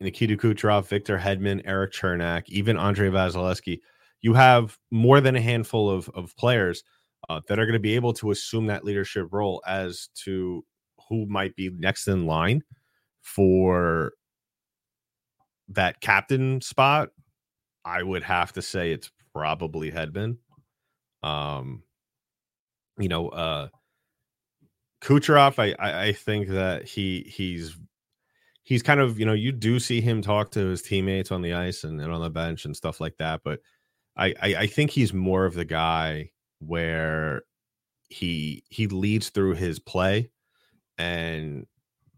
Nikita 0.00 0.36
Kucherov, 0.36 0.86
Victor 0.88 1.18
Hedman, 1.18 1.62
Erik 1.64 1.92
Cernak, 1.92 2.48
even 2.48 2.78
Andrei 2.78 3.08
Vasilevskiy 3.08 3.80
you 4.22 4.34
have 4.34 4.78
more 4.90 5.20
than 5.20 5.36
a 5.36 5.40
handful 5.40 5.90
of 5.90 6.08
of 6.10 6.36
players 6.36 6.82
uh, 7.28 7.40
that 7.46 7.58
are 7.58 7.66
going 7.66 7.74
to 7.74 7.78
be 7.78 7.94
able 7.94 8.12
to 8.14 8.30
assume 8.30 8.66
that 8.66 8.84
leadership 8.84 9.28
role 9.30 9.62
as 9.66 10.08
to 10.14 10.64
who 11.08 11.26
might 11.26 11.54
be 11.56 11.70
next 11.70 12.08
in 12.08 12.26
line 12.26 12.62
for 13.22 14.12
that 15.68 16.00
captain 16.00 16.60
spot. 16.60 17.10
I 17.84 18.02
would 18.02 18.22
have 18.22 18.52
to 18.54 18.62
say 18.62 18.92
it's 18.92 19.10
probably 19.34 19.90
Hedman. 19.90 20.38
Um, 21.22 21.82
you 22.98 23.08
know, 23.08 23.28
uh, 23.28 23.68
Kucherov, 25.02 25.58
I, 25.58 25.74
I, 25.78 26.02
I 26.06 26.12
think 26.12 26.48
that 26.48 26.86
he 26.86 27.22
he's 27.28 27.76
he's 28.62 28.82
kind 28.82 29.00
of 29.00 29.18
you 29.18 29.24
know 29.24 29.32
you 29.32 29.52
do 29.52 29.78
see 29.78 30.00
him 30.00 30.20
talk 30.20 30.50
to 30.52 30.60
his 30.60 30.82
teammates 30.82 31.32
on 31.32 31.42
the 31.42 31.54
ice 31.54 31.84
and, 31.84 32.00
and 32.00 32.12
on 32.12 32.20
the 32.20 32.30
bench 32.30 32.64
and 32.64 32.76
stuff 32.76 33.00
like 33.00 33.16
that, 33.18 33.40
but 33.44 33.60
I, 34.16 34.34
I 34.42 34.54
I 34.56 34.66
think 34.66 34.90
he's 34.90 35.14
more 35.14 35.46
of 35.46 35.54
the 35.54 35.64
guy 35.64 36.30
where 36.60 37.42
he 38.08 38.64
he 38.68 38.86
leads 38.86 39.30
through 39.30 39.54
his 39.54 39.78
play 39.78 40.30
and 40.98 41.66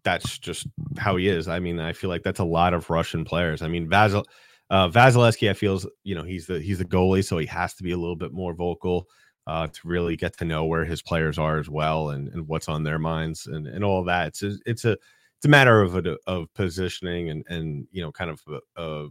that's 0.05 0.39
just 0.39 0.67
how 0.99 1.17
he 1.17 1.29
is. 1.29 1.49
I 1.49 1.61
mean, 1.61 1.79
I 1.79 1.93
feel 1.93 2.11
like 2.11 2.23
that's 2.23 2.41
a 2.41 2.45
lot 2.45 2.75
of 2.75 2.91
Russian 2.91 3.25
players. 3.25 3.63
I 3.63 3.69
mean, 3.69 3.89
Vasil 3.89 4.25
uh, 4.71 4.89
Vasilevskiy, 4.89 5.51
I 5.51 5.53
feel 5.53 5.81
you 6.03 6.15
know 6.15 6.23
he's 6.23 6.47
the 6.47 6.61
he's 6.61 6.79
the 6.79 6.85
goalie, 6.85 7.25
so 7.25 7.39
he 7.39 7.47
has 7.47 7.75
to 7.75 7.83
be 7.83 7.93
a 7.93 7.97
little 7.97 8.17
bit 8.17 8.33
more 8.33 8.55
vocal 8.55 9.07
uh, 9.47 9.67
to 9.69 9.81
really 9.85 10.17
get 10.17 10.37
to 10.39 10.45
know 10.45 10.65
where 10.65 10.85
his 10.85 11.03
players 11.03 11.39
are 11.39 11.59
as 11.59 11.69
well 11.69 12.11
and, 12.11 12.29
and 12.29 12.47
what's 12.49 12.69
on 12.69 12.83
their 12.83 12.99
minds 12.99 13.47
and, 13.47 13.67
and 13.67 13.85
all 13.85 14.05
that. 14.05 14.29
It's 14.29 14.43
a, 14.43 14.57
it's 14.67 14.85
a 14.85 14.93
it's 14.93 15.47
a 15.47 15.49
matter 15.49 15.83
of 15.83 15.97
a, 15.97 16.17
of 16.27 16.53
positioning 16.55 17.31
and 17.31 17.45
and 17.49 17.87
you 17.91 18.03
know 18.03 18.13
kind 18.13 18.31
of 18.31 18.41
a 18.77 19.07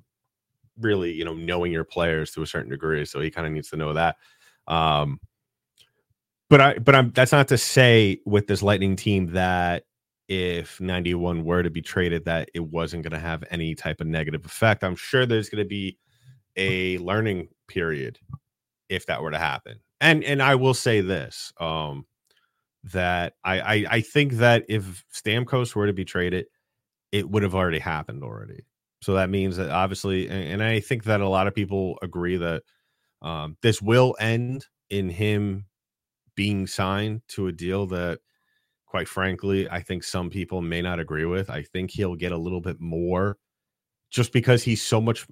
really 0.79 1.11
you 1.11 1.25
know 1.25 1.33
knowing 1.33 1.71
your 1.71 1.83
players 1.83 2.31
to 2.31 2.41
a 2.41 2.47
certain 2.47 2.71
degree. 2.71 3.05
So 3.05 3.19
he 3.21 3.31
kind 3.31 3.47
of 3.47 3.53
needs 3.53 3.69
to 3.69 3.77
know 3.77 3.93
that. 3.93 4.17
Um, 4.67 5.19
but 6.49 6.61
I 6.61 6.77
but 6.79 6.95
I'm 6.95 7.11
that's 7.11 7.31
not 7.31 7.47
to 7.49 7.57
say 7.57 8.19
with 8.25 8.47
this 8.47 8.61
Lightning 8.61 8.95
team 8.95 9.27
that 9.27 9.83
if 10.27 10.79
91 10.79 11.43
were 11.43 11.61
to 11.61 11.69
be 11.69 11.81
traded 11.81 12.25
that 12.25 12.49
it 12.53 12.61
wasn't 12.61 13.03
going 13.03 13.11
to 13.11 13.19
have 13.19 13.43
any 13.51 13.75
type 13.75 13.99
of 13.99 14.07
negative 14.07 14.45
effect. 14.45 14.83
I'm 14.83 14.95
sure 14.95 15.25
there's 15.25 15.49
going 15.49 15.63
to 15.63 15.67
be 15.67 15.97
a 16.55 16.97
learning 16.99 17.49
period 17.67 18.17
if 18.87 19.05
that 19.07 19.21
were 19.21 19.31
to 19.31 19.37
happen. 19.37 19.79
And 19.99 20.23
and 20.23 20.41
I 20.41 20.55
will 20.55 20.73
say 20.73 21.01
this 21.01 21.53
um 21.59 22.05
that 22.85 23.33
I 23.43 23.59
I, 23.59 23.85
I 23.89 24.01
think 24.01 24.33
that 24.33 24.65
if 24.69 25.05
Stamkos 25.13 25.75
were 25.75 25.87
to 25.87 25.93
be 25.93 26.05
traded, 26.05 26.45
it 27.11 27.29
would 27.29 27.43
have 27.43 27.55
already 27.55 27.79
happened 27.79 28.23
already. 28.23 28.65
So 29.01 29.13
that 29.15 29.29
means 29.29 29.57
that 29.57 29.69
obviously, 29.69 30.27
and, 30.29 30.61
and 30.61 30.63
I 30.63 30.79
think 30.79 31.05
that 31.05 31.21
a 31.21 31.27
lot 31.27 31.47
of 31.47 31.55
people 31.55 31.97
agree 32.01 32.37
that 32.37 32.63
um, 33.21 33.57
this 33.61 33.81
will 33.81 34.15
end 34.19 34.65
in 34.89 35.09
him 35.09 35.65
being 36.35 36.67
signed 36.67 37.21
to 37.29 37.47
a 37.47 37.51
deal 37.51 37.87
that 37.87 38.19
quite 38.91 39.07
frankly, 39.07 39.69
I 39.69 39.79
think 39.79 40.03
some 40.03 40.29
people 40.29 40.61
may 40.61 40.81
not 40.81 40.99
agree 40.99 41.23
with. 41.23 41.49
I 41.49 41.63
think 41.63 41.91
he'll 41.91 42.15
get 42.15 42.33
a 42.33 42.37
little 42.37 42.59
bit 42.59 42.81
more 42.81 43.37
just 44.09 44.33
because 44.33 44.63
he's 44.63 44.81
so 44.81 44.99
much 44.99 45.25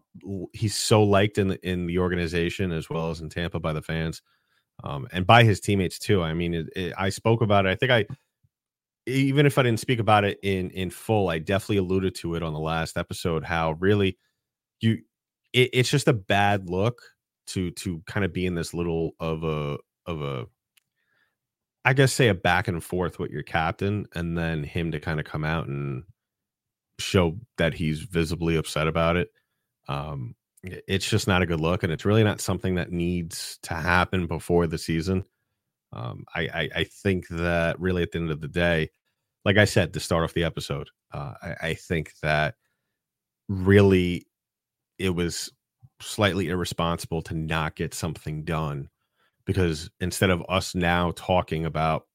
he's 0.53 0.75
so 0.75 1.03
liked 1.03 1.37
in 1.37 1.49
the 1.49 1.69
in 1.69 1.85
the 1.85 1.99
organization 1.99 2.71
as 2.71 2.89
well 2.89 3.11
as 3.11 3.19
in 3.19 3.29
Tampa 3.29 3.59
by 3.59 3.73
the 3.73 3.81
fans 3.81 4.21
um, 4.85 5.09
and 5.11 5.27
by 5.27 5.43
his 5.43 5.59
teammates 5.59 5.99
too. 5.99 6.23
I 6.23 6.33
mean, 6.33 6.53
it, 6.53 6.69
it, 6.73 6.93
I 6.97 7.09
spoke 7.09 7.41
about 7.41 7.65
it. 7.65 7.69
I 7.69 7.75
think 7.75 7.91
I 7.91 8.05
even 9.05 9.45
if 9.45 9.57
I 9.57 9.63
didn't 9.63 9.81
speak 9.81 9.99
about 9.99 10.23
it 10.23 10.39
in 10.41 10.69
in 10.69 10.89
full, 10.89 11.27
I 11.27 11.39
definitely 11.39 11.77
alluded 11.77 12.15
to 12.15 12.35
it 12.35 12.43
on 12.43 12.53
the 12.53 12.59
last 12.59 12.97
episode. 12.97 13.43
How 13.43 13.73
really 13.73 14.17
you 14.79 14.99
it, 15.51 15.71
it's 15.73 15.89
just 15.89 16.07
a 16.07 16.13
bad 16.13 16.69
look 16.69 17.01
to 17.49 17.71
to 17.71 18.01
kind 18.07 18.25
of 18.25 18.33
be 18.33 18.45
in 18.45 18.55
this 18.55 18.73
little 18.73 19.11
of 19.19 19.43
a 19.43 19.77
of 20.05 20.21
a 20.21 20.45
I 21.85 21.93
guess 21.93 22.13
say 22.13 22.27
a 22.27 22.33
back 22.33 22.67
and 22.67 22.83
forth 22.83 23.19
with 23.19 23.31
your 23.31 23.43
captain, 23.43 24.05
and 24.13 24.37
then 24.37 24.63
him 24.63 24.91
to 24.91 24.99
kind 24.99 25.19
of 25.19 25.25
come 25.25 25.43
out 25.43 25.67
and 25.67 26.03
show 26.99 27.39
that 27.57 27.73
he's 27.73 28.01
visibly 28.01 28.57
upset 28.57 28.87
about 28.87 29.15
it. 29.15 29.29
Um, 29.87 30.35
it's 30.61 31.09
just 31.09 31.27
not 31.27 31.41
a 31.41 31.45
good 31.45 31.61
look, 31.61 31.83
and 31.83 31.91
it's 31.91 32.05
really 32.05 32.23
not 32.23 32.41
something 32.41 32.75
that 32.75 32.91
needs 32.91 33.57
to 33.63 33.73
happen 33.73 34.27
before 34.27 34.67
the 34.67 34.77
season. 34.77 35.23
Um, 35.93 36.25
I, 36.35 36.41
I, 36.41 36.69
I 36.75 36.83
think 36.83 37.27
that 37.29 37.79
really 37.79 38.03
at 38.03 38.11
the 38.11 38.19
end 38.19 38.29
of 38.29 38.41
the 38.41 38.47
day, 38.47 38.89
like 39.45 39.57
I 39.57 39.65
said 39.65 39.93
to 39.93 39.99
start 39.99 40.23
off 40.23 40.33
the 40.33 40.43
episode, 40.43 40.89
uh, 41.13 41.33
I, 41.41 41.55
I 41.61 41.73
think 41.73 42.11
that 42.21 42.55
really 43.47 44.27
it 44.99 45.11
was 45.11 45.51
slightly 46.01 46.49
irresponsible 46.49 47.21
to 47.23 47.33
not 47.33 47.75
get 47.75 47.93
something 47.93 48.43
done 48.43 48.89
because 49.45 49.89
instead 49.99 50.29
of 50.29 50.43
us 50.47 50.75
now 50.75 51.11
talking 51.15 51.65
about 51.65 52.05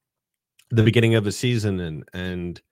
the 0.71 0.83
beginning 0.83 1.14
of 1.14 1.25
the 1.25 1.33
season 1.33 1.81
and 1.81 2.09
and 2.12 2.62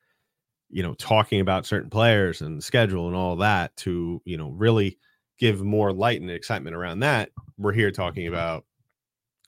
you 0.71 0.83
know 0.83 0.95
talking 0.95 1.41
about 1.41 1.67
certain 1.67 1.91
players 1.91 2.41
and 2.41 2.59
the 2.59 2.63
schedule 2.63 3.07
and 3.07 3.17
all 3.17 3.37
that 3.37 3.75
to 3.77 4.21
you 4.25 4.37
know 4.37 4.51
really 4.51 4.99
give 5.39 5.63
more 5.63 5.93
light 5.93 6.21
and 6.21 6.31
excitement 6.31 6.75
around 6.75 7.01
that 7.01 7.31
we're 7.59 7.73
here 7.73 7.91
talking 7.91 8.27
about 8.27 8.65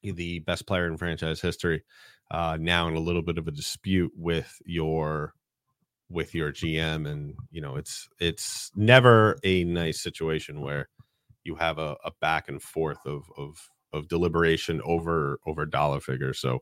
the 0.03 0.41
best 0.41 0.67
player 0.67 0.87
in 0.87 0.99
franchise 0.99 1.41
history 1.41 1.83
uh 2.31 2.59
now 2.61 2.87
in 2.89 2.95
a 2.95 3.01
little 3.01 3.23
bit 3.23 3.39
of 3.39 3.49
a 3.49 3.53
dispute 3.53 4.13
with 4.15 4.61
your 4.67 5.33
with 6.11 6.35
your 6.35 6.53
gm 6.53 7.09
and 7.09 7.35
you 7.51 7.61
know 7.61 7.77
it's 7.77 8.09
it's 8.21 8.71
never 8.77 9.39
a 9.43 9.65
nice 9.65 10.03
situation 10.03 10.61
where 10.61 10.89
you 11.45 11.55
have 11.57 11.79
a, 11.79 11.97
a 12.05 12.11
back 12.21 12.49
and 12.49 12.63
forth 12.63 13.05
of 13.07 13.25
of 13.37 13.57
of 13.93 14.09
deliberation 14.09 14.81
over 14.85 15.39
over 15.47 15.67
dollar 15.67 16.01
figures. 16.01 16.41
So 16.41 16.61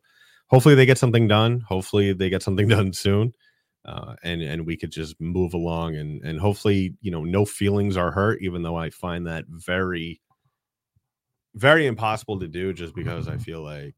hopefully 0.48 0.74
they 0.74 0.86
get 0.86 0.98
something 0.98 1.26
done. 1.28 1.60
Hopefully 1.60 2.12
they 2.12 2.28
get 2.28 2.42
something 2.42 2.68
done 2.76 2.92
soon. 2.92 3.32
Uh, 3.84 4.14
and 4.22 4.42
and 4.42 4.64
we 4.64 4.76
could 4.76 4.92
just 4.92 5.20
move 5.20 5.54
along 5.54 5.96
and 5.96 6.22
and 6.22 6.38
hopefully 6.38 6.94
you 7.00 7.10
know 7.10 7.24
no 7.24 7.44
feelings 7.44 7.96
are 7.96 8.12
hurt 8.12 8.40
even 8.40 8.62
though 8.62 8.76
i 8.76 8.88
find 8.88 9.26
that 9.26 9.44
very 9.48 10.20
very 11.56 11.88
impossible 11.88 12.38
to 12.38 12.46
do 12.46 12.72
just 12.72 12.94
because 12.94 13.26
i 13.26 13.36
feel 13.36 13.60
like 13.60 13.96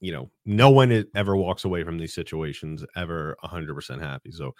you 0.00 0.12
know 0.12 0.30
no 0.46 0.70
one 0.70 1.04
ever 1.14 1.36
walks 1.36 1.66
away 1.66 1.84
from 1.84 1.98
these 1.98 2.14
situations 2.14 2.86
ever 2.96 3.36
100% 3.44 4.00
happy 4.00 4.30
so 4.30 4.54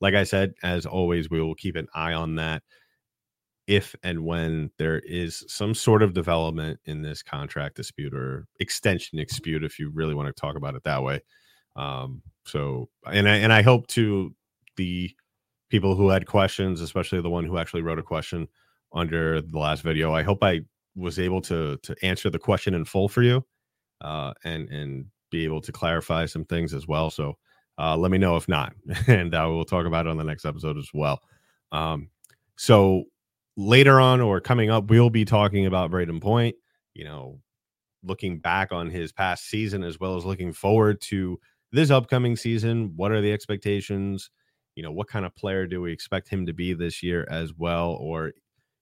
like 0.00 0.14
i 0.14 0.24
said 0.24 0.54
as 0.62 0.86
always 0.86 1.28
we 1.28 1.42
will 1.42 1.54
keep 1.54 1.76
an 1.76 1.86
eye 1.94 2.14
on 2.14 2.36
that 2.36 2.62
if 3.66 3.94
and 4.02 4.24
when 4.24 4.70
there 4.78 4.98
is 5.00 5.44
some 5.48 5.74
sort 5.74 6.02
of 6.02 6.14
development 6.14 6.80
in 6.84 7.02
this 7.02 7.22
contract 7.22 7.76
dispute 7.76 8.14
or 8.14 8.46
extension 8.60 9.18
dispute, 9.18 9.64
if 9.64 9.78
you 9.78 9.90
really 9.90 10.14
want 10.14 10.34
to 10.34 10.40
talk 10.40 10.56
about 10.56 10.74
it 10.74 10.82
that 10.84 11.02
way. 11.02 11.20
Um, 11.76 12.22
so, 12.44 12.88
and 13.06 13.28
I, 13.28 13.36
and 13.36 13.52
I 13.52 13.62
hope 13.62 13.86
to 13.88 14.34
the 14.76 15.10
people 15.70 15.94
who 15.94 16.08
had 16.08 16.26
questions, 16.26 16.80
especially 16.80 17.20
the 17.20 17.30
one 17.30 17.44
who 17.44 17.58
actually 17.58 17.82
wrote 17.82 17.98
a 17.98 18.02
question 18.02 18.48
under 18.92 19.40
the 19.40 19.58
last 19.58 19.82
video, 19.82 20.12
I 20.12 20.22
hope 20.22 20.42
I 20.42 20.62
was 20.94 21.18
able 21.18 21.40
to 21.42 21.78
to 21.78 21.96
answer 22.02 22.28
the 22.28 22.38
question 22.38 22.74
in 22.74 22.84
full 22.84 23.08
for 23.08 23.22
you, 23.22 23.44
uh, 24.00 24.34
and 24.44 24.68
and 24.70 25.06
be 25.30 25.44
able 25.44 25.62
to 25.62 25.72
clarify 25.72 26.26
some 26.26 26.44
things 26.44 26.74
as 26.74 26.86
well. 26.86 27.10
So, 27.10 27.38
uh, 27.78 27.96
let 27.96 28.10
me 28.10 28.18
know 28.18 28.36
if 28.36 28.48
not, 28.48 28.74
and 29.06 29.34
uh, 29.34 29.46
we'll 29.48 29.64
talk 29.64 29.86
about 29.86 30.06
it 30.06 30.10
on 30.10 30.18
the 30.18 30.24
next 30.24 30.44
episode 30.44 30.76
as 30.76 30.90
well. 30.92 31.20
Um, 31.70 32.10
so 32.56 33.04
later 33.56 34.00
on 34.00 34.20
or 34.20 34.40
coming 34.40 34.70
up, 34.70 34.90
we'll 34.90 35.10
be 35.10 35.24
talking 35.24 35.66
about 35.66 35.90
Brayden 35.90 36.20
Point, 36.20 36.56
you 36.94 37.04
know, 37.04 37.40
looking 38.02 38.38
back 38.38 38.72
on 38.72 38.90
his 38.90 39.12
past 39.12 39.48
season 39.48 39.82
as 39.82 40.00
well 40.00 40.16
as 40.16 40.24
looking 40.24 40.52
forward 40.52 41.00
to 41.02 41.38
this 41.70 41.90
upcoming 41.90 42.36
season. 42.36 42.92
What 42.96 43.12
are 43.12 43.20
the 43.20 43.32
expectations? 43.32 44.30
You 44.74 44.82
know, 44.82 44.92
what 44.92 45.08
kind 45.08 45.24
of 45.24 45.34
player 45.36 45.66
do 45.66 45.80
we 45.82 45.92
expect 45.92 46.28
him 46.28 46.46
to 46.46 46.52
be 46.52 46.72
this 46.72 47.02
year 47.02 47.26
as 47.30 47.52
well? 47.54 47.92
Or 48.00 48.32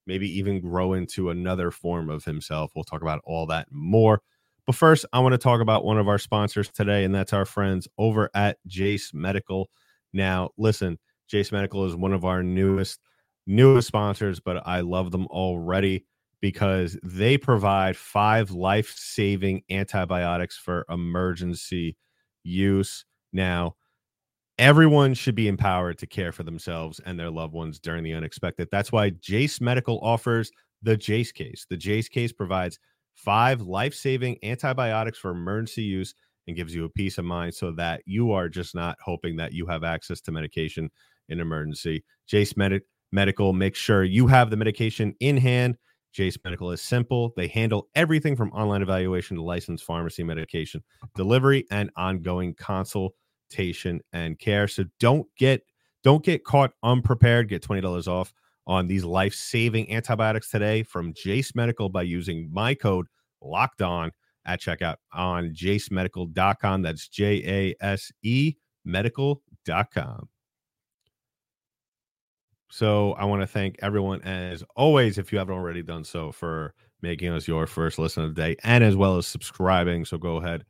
maybe 0.07 0.29
even 0.39 0.61
grow 0.61 0.95
into 0.95 1.31
another 1.31 1.71
form 1.71 2.11
of 2.11 2.25
himself. 2.25 2.73
We'll 2.75 2.85
talk 2.85 3.03
about 3.03 3.21
all 3.25 3.47
that 3.47 3.69
more. 3.71 4.23
But 4.67 4.75
first, 4.75 5.05
I 5.12 5.21
want 5.21 5.33
to 5.33 5.39
talk 5.39 5.61
about 5.61 5.85
one 5.85 5.99
of 5.99 6.09
our 6.09 6.19
sponsors 6.19 6.69
today, 6.69 7.05
and 7.05 7.15
that's 7.15 7.33
our 7.33 7.45
friends 7.45 7.89
over 7.99 8.31
at 8.35 8.59
Jase 8.67 9.12
Medical. 9.12 9.69
Now, 10.12 10.50
listen, 10.57 10.99
Jase 11.29 11.53
Medical 11.53 11.87
is 11.87 11.97
one 11.97 12.12
of 12.12 12.25
our 12.25 12.43
newest 12.43 13.00
newest 13.47 13.89
sponsors, 13.89 14.41
but 14.41 14.67
I 14.67 14.81
love 14.81 15.11
them 15.11 15.27
already 15.27 16.07
because 16.41 16.99
they 17.03 17.37
provide 17.37 17.97
five 17.97 18.51
life 18.51 18.93
saving 18.97 19.63
antibiotics 19.71 20.57
for 20.57 20.87
emergency 20.89 21.97
use. 22.43 23.05
Now, 23.33 23.77
everyone 24.59 25.15
should 25.15 25.35
be 25.35 25.49
empowered 25.49 25.99
to 25.99 26.07
care 26.07 26.33
for 26.33 26.43
themselves 26.43 27.01
and 27.05 27.19
their 27.19 27.31
loved 27.31 27.53
ones 27.53 27.79
during 27.79 28.05
the 28.05 28.15
unexpected. 28.15 28.69
That's 28.71 28.93
why 28.93 29.11
Jase 29.11 29.61
Medical 29.61 29.99
offers 30.01 30.51
the 30.83 30.97
Jase 30.97 31.33
case. 31.33 31.67
The 31.69 31.77
Jase 31.77 32.09
case 32.09 32.33
provides 32.33 32.79
five 33.15 33.61
life 33.63 33.95
saving 33.95 34.39
antibiotics 34.43 35.19
for 35.19 35.31
emergency 35.31 35.83
use 35.83 36.15
and 36.47 36.57
gives 36.57 36.75
you 36.75 36.85
a 36.85 36.91
peace 36.91 37.19
of 37.19 37.25
mind 37.25 37.55
so 37.55 37.73
that 37.73 38.03
you 38.07 38.33
are 38.33 38.49
just 38.49 38.75
not 38.75 38.97
hoping 39.05 39.37
that 39.37 39.53
you 39.53 39.67
have 39.67 39.85
access 39.85 40.21
to 40.23 40.33
medication 40.33 40.91
in 41.29 41.39
emergency. 41.39 42.03
Jase 42.27 42.57
Medical 42.57 42.87
medical. 43.12 43.52
Make 43.52 43.75
sure 43.75 44.05
you 44.05 44.26
have 44.26 44.50
the 44.50 44.57
medication 44.57 45.14
in 45.21 45.37
hand 45.37 45.76
Jase 46.12 46.38
Medical 46.45 46.73
is 46.73 46.83
simple. 46.83 47.33
They 47.37 47.49
handle 47.49 47.88
everything 47.95 48.37
from 48.37 48.50
online 48.50 48.83
evaluation 48.83 49.37
to 49.37 49.43
licensed 49.43 49.85
pharmacy 49.85 50.23
medication 50.23 50.83
delivery 51.14 51.67
and 51.71 51.90
ongoing 51.97 52.55
consultation 52.55 54.00
and 54.12 54.38
care. 54.38 54.67
So 54.69 54.85
don't 54.99 55.26
get 55.37 55.62
don't 56.02 56.25
get 56.25 56.45
caught 56.45 56.73
unprepared. 56.83 57.49
Get 57.49 57.62
$20 57.62 58.09
off 58.09 58.33
on 58.67 58.87
these 58.87 59.05
life-saving 59.05 59.90
antibiotics 59.93 60.50
today 60.50 60.83
from 60.83 61.12
Jase 61.14 61.55
Medical 61.55 61.88
by 61.88 62.02
using 62.02 62.49
my 62.52 62.75
code 62.75 63.07
locked 63.43 63.83
on 63.83 64.11
at 64.47 64.61
checkout 64.61 64.97
on 65.12 65.50
jasemedical.com. 65.50 66.83
That's 66.83 67.09
J 67.09 67.75
A 67.81 67.85
S 67.85 68.11
E 68.23 68.55
medical.com. 68.85 70.29
So 72.71 73.12
I 73.15 73.25
want 73.25 73.43
to 73.43 73.49
thank 73.49 73.77
everyone, 73.83 74.23
as 74.23 74.62
always, 74.77 75.19
if 75.19 75.33
you 75.33 75.39
haven't 75.39 75.57
already 75.57 75.83
done 75.83 76.05
so, 76.05 76.31
for 76.31 76.73
making 77.03 77.31
us 77.31 77.49
your 77.49 77.67
first 77.67 77.99
listen 77.99 78.23
of 78.23 78.35
the 78.35 78.41
day 78.41 78.57
and 78.62 78.85
as 78.85 78.95
well 78.95 79.17
as 79.17 79.27
subscribing. 79.27 80.05
So 80.05 80.19
go 80.19 80.37
ahead 80.37 80.65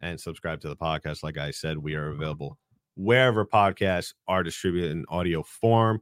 and 0.00 0.20
subscribe 0.20 0.60
to 0.60 0.68
the 0.68 0.76
podcast. 0.76 1.22
Like 1.22 1.38
I 1.38 1.50
said, 1.50 1.78
we 1.78 1.94
are 1.94 2.10
available 2.10 2.58
wherever 2.94 3.46
podcasts 3.46 4.12
are 4.28 4.42
distributed 4.42 4.90
in 4.90 5.06
audio 5.08 5.42
form. 5.42 6.00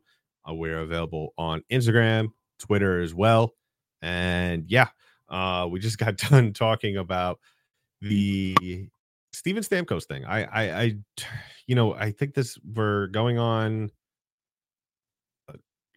Uh, 0.48 0.54
we're 0.54 0.80
available 0.80 1.32
on 1.38 1.62
Instagram, 1.70 2.28
Twitter 2.58 3.00
as 3.00 3.14
well. 3.14 3.54
And 4.02 4.64
yeah, 4.68 4.88
uh, 5.28 5.68
we 5.70 5.78
just 5.78 5.98
got 5.98 6.16
done 6.16 6.52
talking 6.52 6.96
about 6.96 7.38
the 8.00 8.88
Steven 9.32 9.62
Stamkos 9.62 10.04
thing. 10.04 10.24
I, 10.24 10.44
I, 10.44 10.80
I, 10.80 10.96
you 11.68 11.76
know, 11.76 11.94
I 11.94 12.10
think 12.10 12.34
this 12.34 12.58
we're 12.74 13.06
going 13.08 13.38
on 13.38 13.90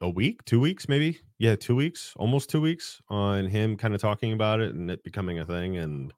a 0.01 0.09
week, 0.09 0.43
two 0.45 0.59
weeks, 0.59 0.87
maybe. 0.87 1.19
Yeah, 1.39 1.55
two 1.55 1.75
weeks, 1.75 2.13
almost 2.17 2.49
two 2.49 2.61
weeks 2.61 3.01
on 3.09 3.47
him 3.47 3.77
kind 3.77 3.95
of 3.95 4.01
talking 4.01 4.33
about 4.33 4.59
it 4.59 4.73
and 4.73 4.89
it 4.91 5.03
becoming 5.03 5.39
a 5.39 5.45
thing. 5.45 5.77
And 5.77 6.13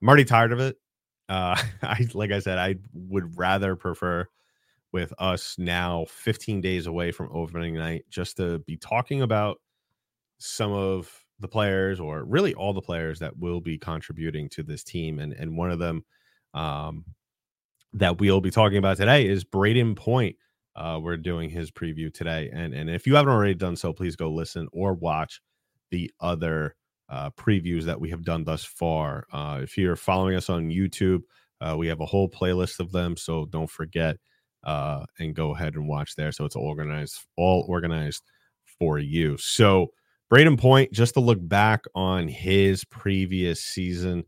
I'm 0.00 0.08
already 0.08 0.24
tired 0.24 0.52
of 0.52 0.60
it. 0.60 0.76
Uh, 1.28 1.56
I 1.82 2.06
like 2.14 2.32
I 2.32 2.38
said, 2.38 2.58
I 2.58 2.76
would 2.92 3.36
rather 3.36 3.76
prefer 3.76 4.26
with 4.92 5.12
us 5.18 5.56
now 5.58 6.06
15 6.08 6.60
days 6.60 6.86
away 6.86 7.12
from 7.12 7.28
opening 7.32 7.74
night 7.74 8.04
just 8.08 8.36
to 8.38 8.60
be 8.60 8.76
talking 8.76 9.22
about 9.22 9.60
some 10.38 10.72
of 10.72 11.10
the 11.40 11.48
players 11.48 12.00
or 12.00 12.24
really 12.24 12.54
all 12.54 12.72
the 12.72 12.80
players 12.80 13.18
that 13.18 13.36
will 13.36 13.60
be 13.60 13.76
contributing 13.76 14.48
to 14.48 14.62
this 14.62 14.82
team 14.82 15.18
and 15.18 15.34
and 15.34 15.54
one 15.54 15.70
of 15.70 15.78
them 15.78 16.02
um, 16.54 17.04
that 17.92 18.18
we'll 18.18 18.40
be 18.40 18.50
talking 18.50 18.78
about 18.78 18.96
today 18.96 19.26
is 19.26 19.44
Brayden 19.44 19.96
Point 19.96 20.36
uh, 20.76 20.98
we're 21.02 21.16
doing 21.16 21.50
his 21.50 21.70
preview 21.70 22.12
today 22.12 22.50
and 22.52 22.74
and 22.74 22.88
if 22.88 23.06
you 23.06 23.14
haven't 23.14 23.32
already 23.32 23.54
done 23.54 23.76
so 23.76 23.92
please 23.92 24.16
go 24.16 24.30
listen 24.30 24.68
or 24.72 24.94
watch 24.94 25.40
the 25.90 26.10
other 26.20 26.74
uh, 27.08 27.30
previews 27.30 27.84
that 27.84 28.00
we 28.00 28.10
have 28.10 28.24
done 28.24 28.44
thus 28.44 28.64
far 28.64 29.26
uh, 29.32 29.60
if 29.62 29.76
you're 29.78 29.96
following 29.96 30.36
us 30.36 30.50
on 30.50 30.68
YouTube 30.68 31.22
uh, 31.60 31.74
we 31.76 31.86
have 31.86 32.00
a 32.00 32.06
whole 32.06 32.28
playlist 32.28 32.80
of 32.80 32.92
them 32.92 33.16
so 33.16 33.46
don't 33.46 33.70
forget 33.70 34.16
uh, 34.66 35.06
and 35.20 35.34
go 35.34 35.54
ahead 35.54 35.76
and 35.76 35.88
watch 35.88 36.16
there. 36.16 36.32
So 36.32 36.44
it's 36.44 36.56
organized, 36.56 37.24
all 37.36 37.64
organized 37.68 38.24
for 38.78 38.98
you. 38.98 39.38
So 39.38 39.92
Brayden 40.30 40.58
Point, 40.58 40.92
just 40.92 41.14
to 41.14 41.20
look 41.20 41.38
back 41.40 41.84
on 41.94 42.26
his 42.26 42.84
previous 42.84 43.62
season, 43.62 44.24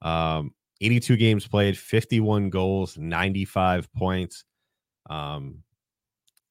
um, 0.00 0.52
82 0.80 1.16
games 1.18 1.46
played, 1.46 1.78
51 1.78 2.48
goals, 2.50 2.96
95 2.96 3.92
points. 3.92 4.44
Um, 5.10 5.58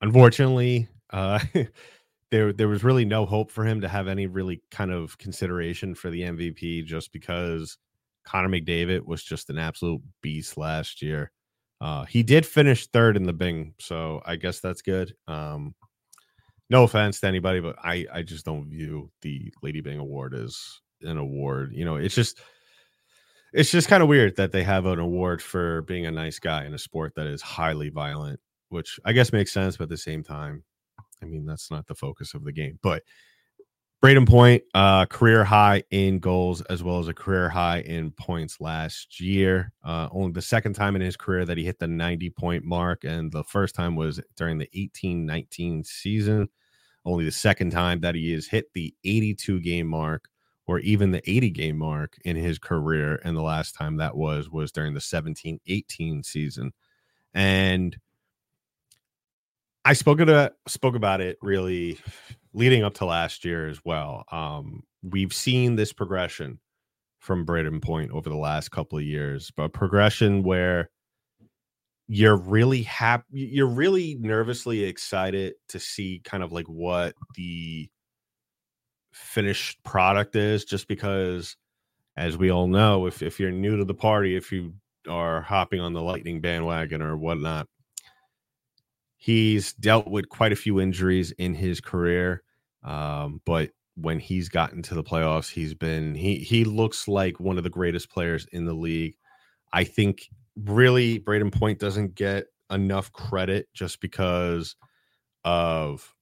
unfortunately, 0.02 0.88
uh, 1.12 1.40
there 2.32 2.54
there 2.54 2.68
was 2.68 2.84
really 2.84 3.06
no 3.06 3.26
hope 3.26 3.52
for 3.52 3.66
him 3.66 3.82
to 3.82 3.88
have 3.88 4.08
any 4.08 4.28
really 4.28 4.62
kind 4.72 4.92
of 4.92 5.18
consideration 5.18 5.96
for 5.96 6.10
the 6.10 6.22
MVP 6.22 6.86
just 6.86 7.12
because 7.12 7.78
Connor 8.24 8.50
McDavid 8.50 9.06
was 9.06 9.24
just 9.24 9.50
an 9.50 9.58
absolute 9.58 10.02
beast 10.22 10.58
last 10.58 11.02
year. 11.02 11.32
Uh, 11.80 12.06
he 12.06 12.24
did 12.24 12.46
finish 12.46 12.88
third 12.88 13.18
in 13.18 13.24
the 13.24 13.34
Byng, 13.34 13.74
so 13.80 14.22
I 14.26 14.36
guess 14.36 14.60
that's 14.60 14.82
good. 14.82 15.16
Um, 15.28 15.74
no 16.70 16.84
offense 16.84 17.20
to 17.20 17.28
anybody, 17.28 17.60
but 17.60 17.76
I 17.84 18.06
I 18.12 18.22
just 18.22 18.46
don't 18.46 18.70
view 18.70 19.12
the 19.22 19.54
Lady 19.62 19.82
Byng 19.82 20.00
Award 20.00 20.34
as 20.34 20.58
an 21.02 21.18
award. 21.18 21.72
You 21.74 21.86
know, 21.86 21.96
it's 21.96 22.16
just 22.16 22.40
it's 23.54 23.72
just 23.72 23.90
kind 23.90 24.02
of 24.02 24.10
weird 24.10 24.38
that 24.38 24.52
they 24.52 24.64
have 24.64 24.86
an 24.86 25.00
award 25.00 25.42
for 25.42 25.82
being 25.82 26.06
a 26.06 26.12
nice 26.12 26.40
guy 26.40 26.66
in 26.66 26.74
a 26.74 26.78
sport 26.78 27.14
that 27.16 27.28
is 27.28 27.42
highly 27.42 27.90
violent, 27.90 28.40
which 28.72 29.00
I 29.06 29.14
guess 29.14 29.34
makes 29.34 29.52
sense, 29.52 29.78
but 29.78 29.84
at 29.84 29.90
the 29.90 29.98
same 29.98 30.24
time, 30.24 30.64
I 31.22 31.26
mean 31.26 31.46
that's 31.46 31.70
not 31.72 31.88
the 31.88 31.96
focus 31.96 32.34
of 32.34 32.44
the 32.44 32.52
game. 32.52 32.80
But 32.82 33.04
Brayden 34.04 34.28
Point, 34.28 34.64
uh, 34.74 35.06
career 35.06 35.44
high 35.44 35.84
in 35.92 36.18
goals 36.18 36.62
as 36.62 36.82
well 36.82 36.98
as 36.98 37.08
a 37.08 37.14
career 37.14 37.50
high 37.50 37.82
in 37.82 38.10
points 38.10 38.60
last 38.60 39.20
year. 39.20 39.74
Uh, 39.84 40.10
only 40.12 40.32
the 40.32 40.42
second 40.42 40.74
time 40.74 40.96
in 40.96 41.04
his 41.04 41.16
career 41.16 41.46
that 41.46 41.58
he 41.58 41.64
hit 41.64 41.78
the 41.78 41.88
90 41.88 42.32
point 42.32 42.64
mark, 42.64 43.04
and 43.04 43.32
the 43.32 43.44
first 43.44 43.76
time 43.76 43.96
was 43.96 44.20
during 44.36 44.58
the 44.58 44.70
18 44.74 45.26
19 45.26 45.84
season. 45.84 46.50
Only 47.06 47.26
the 47.26 47.32
second 47.32 47.72
time 47.72 48.00
that 48.02 48.16
he 48.16 48.32
has 48.34 48.48
hit 48.48 48.74
the 48.74 48.94
82 49.04 49.60
game 49.60 49.88
mark 49.88 50.30
or 50.66 50.80
even 50.80 51.12
the 51.12 51.30
80 51.30 51.50
game 51.52 51.78
mark 51.78 52.18
in 52.26 52.36
his 52.36 52.58
career. 52.58 53.20
And 53.24 53.36
the 53.36 53.42
last 53.42 53.76
time 53.76 53.98
that 53.98 54.16
was 54.16 54.50
was 54.50 54.72
during 54.72 54.94
the 54.94 55.02
17 55.02 55.60
18 55.68 56.24
season. 56.24 56.72
And 57.34 57.98
I 59.84 59.94
spoke 59.94 60.20
about 60.20 60.54
spoke 60.68 60.96
about 60.96 61.22
it 61.22 61.38
really 61.42 61.98
leading 62.54 62.84
up 62.84 62.94
to 62.96 63.06
last 63.06 63.46
year 63.46 63.68
as 63.68 63.80
well. 63.84 64.26
Um, 64.32 64.84
we've 65.02 65.34
seen 65.34 65.76
this 65.76 65.94
progression 65.94 66.60
from 67.20 67.46
Brayden 67.46 67.82
Point 67.82 68.12
over 68.12 68.30
the 68.30 68.36
last 68.36 68.70
couple 68.70 68.98
of 68.98 69.04
years, 69.04 69.52
but 69.56 69.74
progression 69.74 70.44
where 70.44 70.90
you're 72.08 72.36
really 72.36 72.84
happy, 72.84 73.26
you're 73.32 73.68
really 73.68 74.18
nervously 74.20 74.84
excited 74.84 75.54
to 75.70 75.80
see 75.80 76.22
kind 76.24 76.44
of 76.44 76.52
like 76.52 76.68
what 76.68 77.16
the 77.36 77.90
finished 79.14 79.82
product 79.84 80.36
is, 80.36 80.66
just 80.66 80.88
because, 80.88 81.56
as 82.18 82.38
we 82.38 82.52
all 82.52 82.68
know, 82.68 83.06
if 83.08 83.22
if 83.22 83.40
you're 83.40 83.52
new 83.52 83.78
to 83.78 83.86
the 83.86 83.94
party, 83.94 84.36
if 84.36 84.52
you 84.52 84.74
are 85.08 85.42
hopping 85.42 85.80
on 85.80 85.94
the 85.94 86.02
lightning 86.02 86.42
bandwagon 86.42 87.02
or 87.02 87.16
whatnot, 87.18 87.68
He's 89.22 89.74
dealt 89.74 90.08
with 90.08 90.30
quite 90.30 90.52
a 90.52 90.56
few 90.56 90.82
injuries 90.82 91.30
in 91.34 91.54
his 91.54 91.80
career, 91.80 92.42
um, 92.84 93.40
but 93.46 93.70
when 93.94 94.20
he's 94.20 94.50
gotten 94.50 94.82
to 94.82 94.96
the 94.96 95.04
playoffs, 95.04 95.48
he's 95.48 95.76
been 95.76 96.16
he 96.16 96.38
he 96.38 96.64
looks 96.64 97.08
like 97.08 97.40
one 97.40 97.60
of 97.60 97.64
the 97.64 97.70
greatest 97.70 98.10
players 98.10 98.48
in 98.52 98.66
the 98.66 98.74
league. 98.74 99.14
I 99.72 99.84
think 99.84 100.28
really 100.56 101.20
Brayden 101.20 101.54
Point 101.54 101.78
doesn't 101.78 102.16
get 102.16 102.48
enough 102.72 103.12
credit 103.12 103.68
just 103.76 104.02
because 104.02 104.76
of 105.46 106.16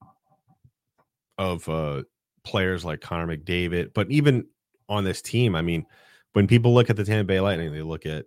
of 1.37 1.69
uh 1.69 2.03
players 2.43 2.83
like 2.83 2.99
Connor 2.99 3.37
McDavid, 3.37 3.93
but 3.93 4.11
even 4.11 4.45
on 4.89 5.05
this 5.05 5.21
team, 5.21 5.55
I 5.55 5.61
mean, 5.61 5.85
when 6.33 6.47
people 6.47 6.73
look 6.73 6.89
at 6.89 6.97
the 6.97 7.05
Tampa 7.05 7.23
Bay 7.23 7.39
Lightning, 7.39 7.71
they 7.71 7.81
look 7.81 8.05
at 8.05 8.25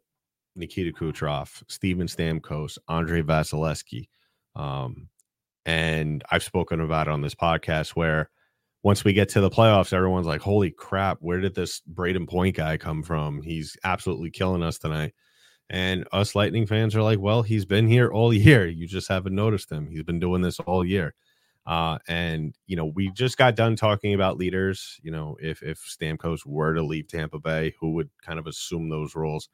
Nikita 0.56 0.92
Kucherov, 0.92 1.62
Steven 1.68 2.06
Stamkos, 2.06 2.78
Andrei 2.88 3.20
Vasilevskiy, 3.20 4.08
um, 4.54 5.08
and 5.64 6.22
I've 6.30 6.42
spoken 6.42 6.80
about 6.80 7.06
it 7.06 7.12
on 7.12 7.20
this 7.20 7.34
podcast 7.34 7.90
where 7.90 8.30
once 8.82 9.04
we 9.04 9.12
get 9.12 9.28
to 9.30 9.40
the 9.40 9.50
playoffs, 9.50 9.92
everyone's 9.92 10.26
like, 10.26 10.40
holy 10.40 10.70
crap, 10.70 11.18
where 11.20 11.40
did 11.40 11.54
this 11.54 11.82
Brayden 11.92 12.28
Point 12.28 12.56
guy 12.56 12.76
come 12.76 13.02
from? 13.02 13.42
He's 13.42 13.76
absolutely 13.84 14.30
killing 14.30 14.62
us 14.62 14.78
tonight. 14.78 15.14
And 15.70 16.06
us 16.12 16.34
Lightning 16.34 16.66
fans 16.66 16.94
are 16.96 17.02
like, 17.02 17.20
well, 17.20 17.42
he's 17.42 17.64
been 17.64 17.86
here 17.86 18.10
all 18.10 18.32
year. 18.34 18.66
You 18.66 18.86
just 18.86 19.08
haven't 19.08 19.34
noticed 19.34 19.70
him. 19.70 19.88
He's 19.88 20.02
been 20.02 20.20
doing 20.20 20.42
this 20.42 20.58
all 20.60 20.84
year. 20.84 21.14
Uh, 21.64 21.98
and 22.08 22.56
you 22.66 22.74
know, 22.74 22.86
we 22.86 23.10
just 23.12 23.38
got 23.38 23.54
done 23.54 23.76
talking 23.76 24.14
about 24.14 24.36
leaders. 24.36 24.98
You 25.02 25.12
know, 25.12 25.36
if 25.40 25.62
if 25.62 25.78
Stamkos 25.78 26.44
were 26.44 26.74
to 26.74 26.82
leave 26.82 27.06
Tampa 27.06 27.38
Bay, 27.38 27.74
who 27.78 27.92
would 27.92 28.10
kind 28.20 28.40
of 28.40 28.48
assume 28.48 28.88
those 28.88 29.14
roles? 29.14 29.48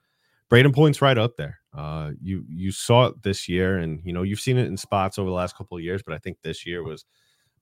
Brayden 0.50 0.74
Point's 0.74 1.02
right 1.02 1.18
up 1.18 1.37
there. 1.37 1.61
Uh, 1.76 2.12
you 2.20 2.44
you 2.48 2.72
saw 2.72 3.06
it 3.06 3.22
this 3.22 3.48
year, 3.48 3.78
and 3.78 4.00
you 4.04 4.12
know 4.12 4.22
you've 4.22 4.40
seen 4.40 4.58
it 4.58 4.66
in 4.66 4.76
spots 4.76 5.18
over 5.18 5.28
the 5.28 5.34
last 5.34 5.56
couple 5.56 5.76
of 5.76 5.82
years, 5.82 6.02
but 6.02 6.14
I 6.14 6.18
think 6.18 6.38
this 6.42 6.66
year 6.66 6.82
was 6.82 7.04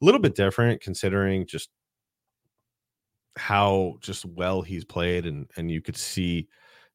a 0.00 0.04
little 0.04 0.20
bit 0.20 0.34
different 0.34 0.80
considering 0.80 1.46
just 1.46 1.70
how 3.36 3.96
just 4.00 4.24
well 4.24 4.62
he's 4.62 4.84
played, 4.84 5.26
and 5.26 5.50
and 5.56 5.70
you 5.70 5.82
could 5.82 5.96
see 5.96 6.48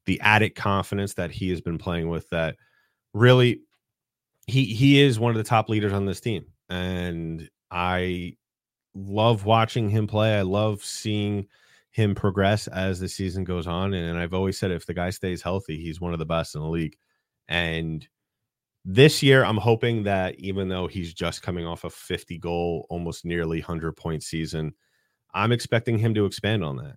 the 0.06 0.20
added 0.22 0.56
confidence 0.56 1.14
that 1.16 1.32
he 1.32 1.50
has 1.50 1.62
been 1.62 1.78
playing 1.78 2.10
with. 2.10 2.28
That 2.30 2.56
really, 3.14 3.62
he 4.48 4.66
he 4.66 5.02
is 5.02 5.20
one 5.20 5.32
of 5.32 5.38
the 5.38 5.44
top 5.44 5.70
leaders 5.70 5.94
on 5.94 6.06
this 6.06 6.22
team, 6.22 6.46
and 6.70 7.50
I 7.70 8.38
love 8.96 9.46
watching 9.46 9.90
him 9.90 10.08
play. 10.08 10.38
I 10.38 10.42
love 10.44 10.84
seeing 10.84 11.48
him 11.92 12.16
progress 12.16 12.68
as 12.68 13.00
the 13.00 13.08
season 13.08 13.44
goes 13.44 13.68
on. 13.68 13.94
And, 13.94 14.18
I've 14.18 14.34
always 14.34 14.58
said 14.58 14.72
if 14.72 14.86
the 14.86 14.94
guy 14.94 15.10
stays 15.10 15.42
healthy, 15.42 15.78
he's 15.78 16.02
one 16.02 16.14
of 16.14 16.20
the 16.20 16.26
best 16.26 16.56
in 16.56 16.62
the 16.62 16.68
league. 16.68 16.96
And 17.48 18.08
this 18.86 19.22
year, 19.22 19.44
I'm 19.44 19.58
hoping 19.58 20.04
that 20.04 20.36
even 20.40 20.70
though 20.70 20.88
he's 20.88 21.14
just 21.14 21.44
coming 21.44 21.66
off 21.66 21.84
a 21.84 21.90
50 21.90 22.38
goal, 22.40 22.88
almost 22.90 23.26
nearly 23.26 23.60
100 23.60 23.96
point 23.96 24.24
season, 24.24 24.74
I'm 25.34 25.52
expecting 25.52 25.98
him 25.98 26.14
to 26.16 26.26
expand 26.26 26.64
on 26.64 26.78
that. 26.78 26.96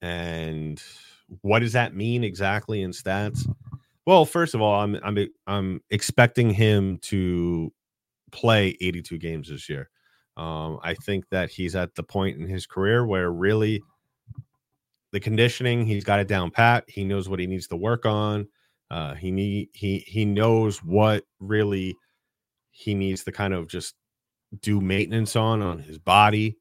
And 0.00 0.82
what 1.42 1.58
does 1.58 1.72
that 1.72 1.94
mean 1.94 2.24
exactly 2.24 2.82
in 2.82 2.92
stats? 2.92 3.46
Well, 4.06 4.24
first 4.24 4.54
of 4.54 4.60
all, 4.62 4.80
I'm 4.80 4.96
I'm 5.02 5.18
I'm 5.46 5.80
expecting 5.90 6.50
him 6.50 6.98
to 7.02 7.72
play 8.30 8.76
82 8.80 9.18
games 9.18 9.48
this 9.48 9.68
year. 9.68 9.90
Um, 10.36 10.78
I 10.82 10.94
think 10.94 11.28
that 11.30 11.50
he's 11.50 11.74
at 11.74 11.94
the 11.94 12.02
point 12.02 12.38
in 12.38 12.46
his 12.46 12.66
career 12.66 13.04
where 13.04 13.30
really 13.32 13.82
the 15.16 15.20
conditioning 15.20 15.86
he's 15.86 16.04
got 16.04 16.20
it 16.20 16.28
down 16.28 16.50
pat. 16.50 16.84
He 16.88 17.02
knows 17.02 17.26
what 17.26 17.40
he 17.40 17.46
needs 17.46 17.68
to 17.68 17.76
work 17.76 18.04
on. 18.04 18.48
Uh, 18.90 19.14
he 19.14 19.30
need 19.30 19.70
he 19.72 20.00
he 20.00 20.26
knows 20.26 20.84
what 20.84 21.24
really 21.40 21.96
he 22.70 22.92
needs 22.92 23.24
to 23.24 23.32
kind 23.32 23.54
of 23.54 23.66
just 23.66 23.94
do 24.60 24.78
maintenance 24.78 25.34
on 25.34 25.62
on 25.62 25.78
his 25.78 25.98
body, 25.98 26.58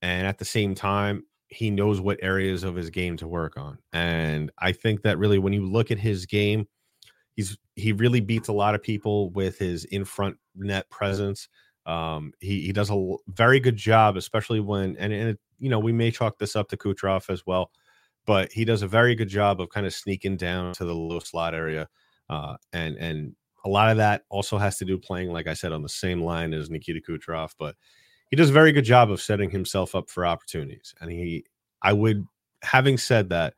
and 0.00 0.26
at 0.26 0.38
the 0.38 0.46
same 0.46 0.74
time 0.74 1.22
he 1.48 1.70
knows 1.70 2.00
what 2.00 2.18
areas 2.22 2.64
of 2.64 2.76
his 2.76 2.88
game 2.88 3.18
to 3.18 3.28
work 3.28 3.58
on. 3.58 3.76
And 3.92 4.50
I 4.58 4.72
think 4.72 5.02
that 5.02 5.18
really 5.18 5.38
when 5.38 5.52
you 5.52 5.66
look 5.66 5.90
at 5.90 5.98
his 5.98 6.24
game, 6.24 6.66
he's 7.36 7.58
he 7.76 7.92
really 7.92 8.22
beats 8.22 8.48
a 8.48 8.54
lot 8.54 8.74
of 8.74 8.82
people 8.82 9.28
with 9.32 9.58
his 9.58 9.84
in 9.84 10.06
front 10.06 10.38
net 10.54 10.88
presence. 10.88 11.46
Um, 11.84 12.32
he 12.40 12.62
he 12.62 12.72
does 12.72 12.90
a 12.90 13.16
very 13.28 13.60
good 13.60 13.76
job, 13.76 14.16
especially 14.16 14.60
when 14.60 14.96
and, 14.96 15.12
and 15.12 15.28
it, 15.28 15.38
you 15.58 15.68
know 15.68 15.78
we 15.78 15.92
may 15.92 16.10
chalk 16.10 16.38
this 16.38 16.56
up 16.56 16.70
to 16.70 16.78
Kucherov 16.78 17.28
as 17.28 17.44
well, 17.46 17.70
but 18.28 18.52
he 18.52 18.66
does 18.66 18.82
a 18.82 18.86
very 18.86 19.14
good 19.14 19.30
job 19.30 19.58
of 19.58 19.70
kind 19.70 19.86
of 19.86 19.94
sneaking 19.94 20.36
down 20.36 20.74
to 20.74 20.84
the 20.84 20.94
low 20.94 21.18
slot 21.18 21.54
area, 21.54 21.88
uh, 22.28 22.56
and 22.74 22.94
and 22.98 23.34
a 23.64 23.68
lot 23.70 23.90
of 23.90 23.96
that 23.96 24.24
also 24.28 24.58
has 24.58 24.76
to 24.76 24.84
do 24.84 24.98
playing, 24.98 25.32
like 25.32 25.46
I 25.46 25.54
said, 25.54 25.72
on 25.72 25.82
the 25.82 25.88
same 25.88 26.22
line 26.22 26.52
as 26.52 26.68
Nikita 26.68 27.00
Kucherov, 27.00 27.54
but 27.58 27.74
he 28.30 28.36
does 28.36 28.50
a 28.50 28.52
very 28.52 28.70
good 28.70 28.84
job 28.84 29.10
of 29.10 29.22
setting 29.22 29.48
himself 29.48 29.94
up 29.94 30.10
for 30.10 30.26
opportunities. 30.26 30.94
And 31.00 31.10
he, 31.10 31.46
I 31.80 31.94
would, 31.94 32.22
having 32.62 32.98
said 32.98 33.30
that, 33.30 33.54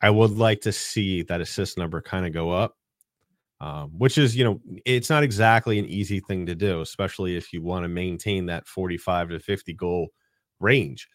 I 0.00 0.10
would 0.10 0.30
like 0.30 0.60
to 0.60 0.72
see 0.72 1.22
that 1.24 1.40
assist 1.40 1.76
number 1.76 2.00
kind 2.00 2.24
of 2.24 2.32
go 2.32 2.52
up 2.52 2.76
um, 3.60 3.92
which 3.96 4.18
is 4.18 4.36
you 4.36 4.44
know 4.44 4.60
it's 4.84 5.08
not 5.08 5.22
exactly 5.22 5.78
an 5.78 5.86
easy 5.86 6.20
thing 6.20 6.44
to 6.46 6.54
do 6.54 6.80
especially 6.80 7.36
if 7.36 7.52
you 7.52 7.62
want 7.62 7.84
to 7.84 7.88
maintain 7.88 8.46
that 8.46 8.66
45 8.66 9.30
to 9.30 9.40
50 9.40 9.72
goal 9.74 10.08
range 10.60 11.08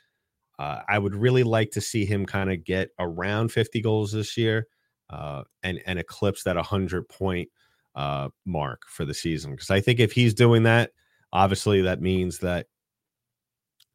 uh, 0.59 0.81
i 0.87 0.99
would 0.99 1.15
really 1.15 1.43
like 1.43 1.71
to 1.71 1.81
see 1.81 2.05
him 2.05 2.25
kind 2.25 2.51
of 2.51 2.63
get 2.63 2.89
around 2.99 3.51
50 3.51 3.81
goals 3.81 4.11
this 4.11 4.37
year 4.37 4.67
uh, 5.09 5.43
and 5.63 5.81
and 5.87 5.97
eclipse 5.97 6.43
that 6.43 6.55
100 6.55 7.09
point 7.09 7.49
uh, 7.95 8.29
mark 8.45 8.83
for 8.87 9.05
the 9.05 9.13
season 9.13 9.51
because 9.51 9.71
i 9.71 9.81
think 9.81 9.99
if 9.99 10.11
he's 10.11 10.33
doing 10.35 10.63
that 10.63 10.91
obviously 11.33 11.81
that 11.81 12.01
means 12.01 12.37
that 12.39 12.67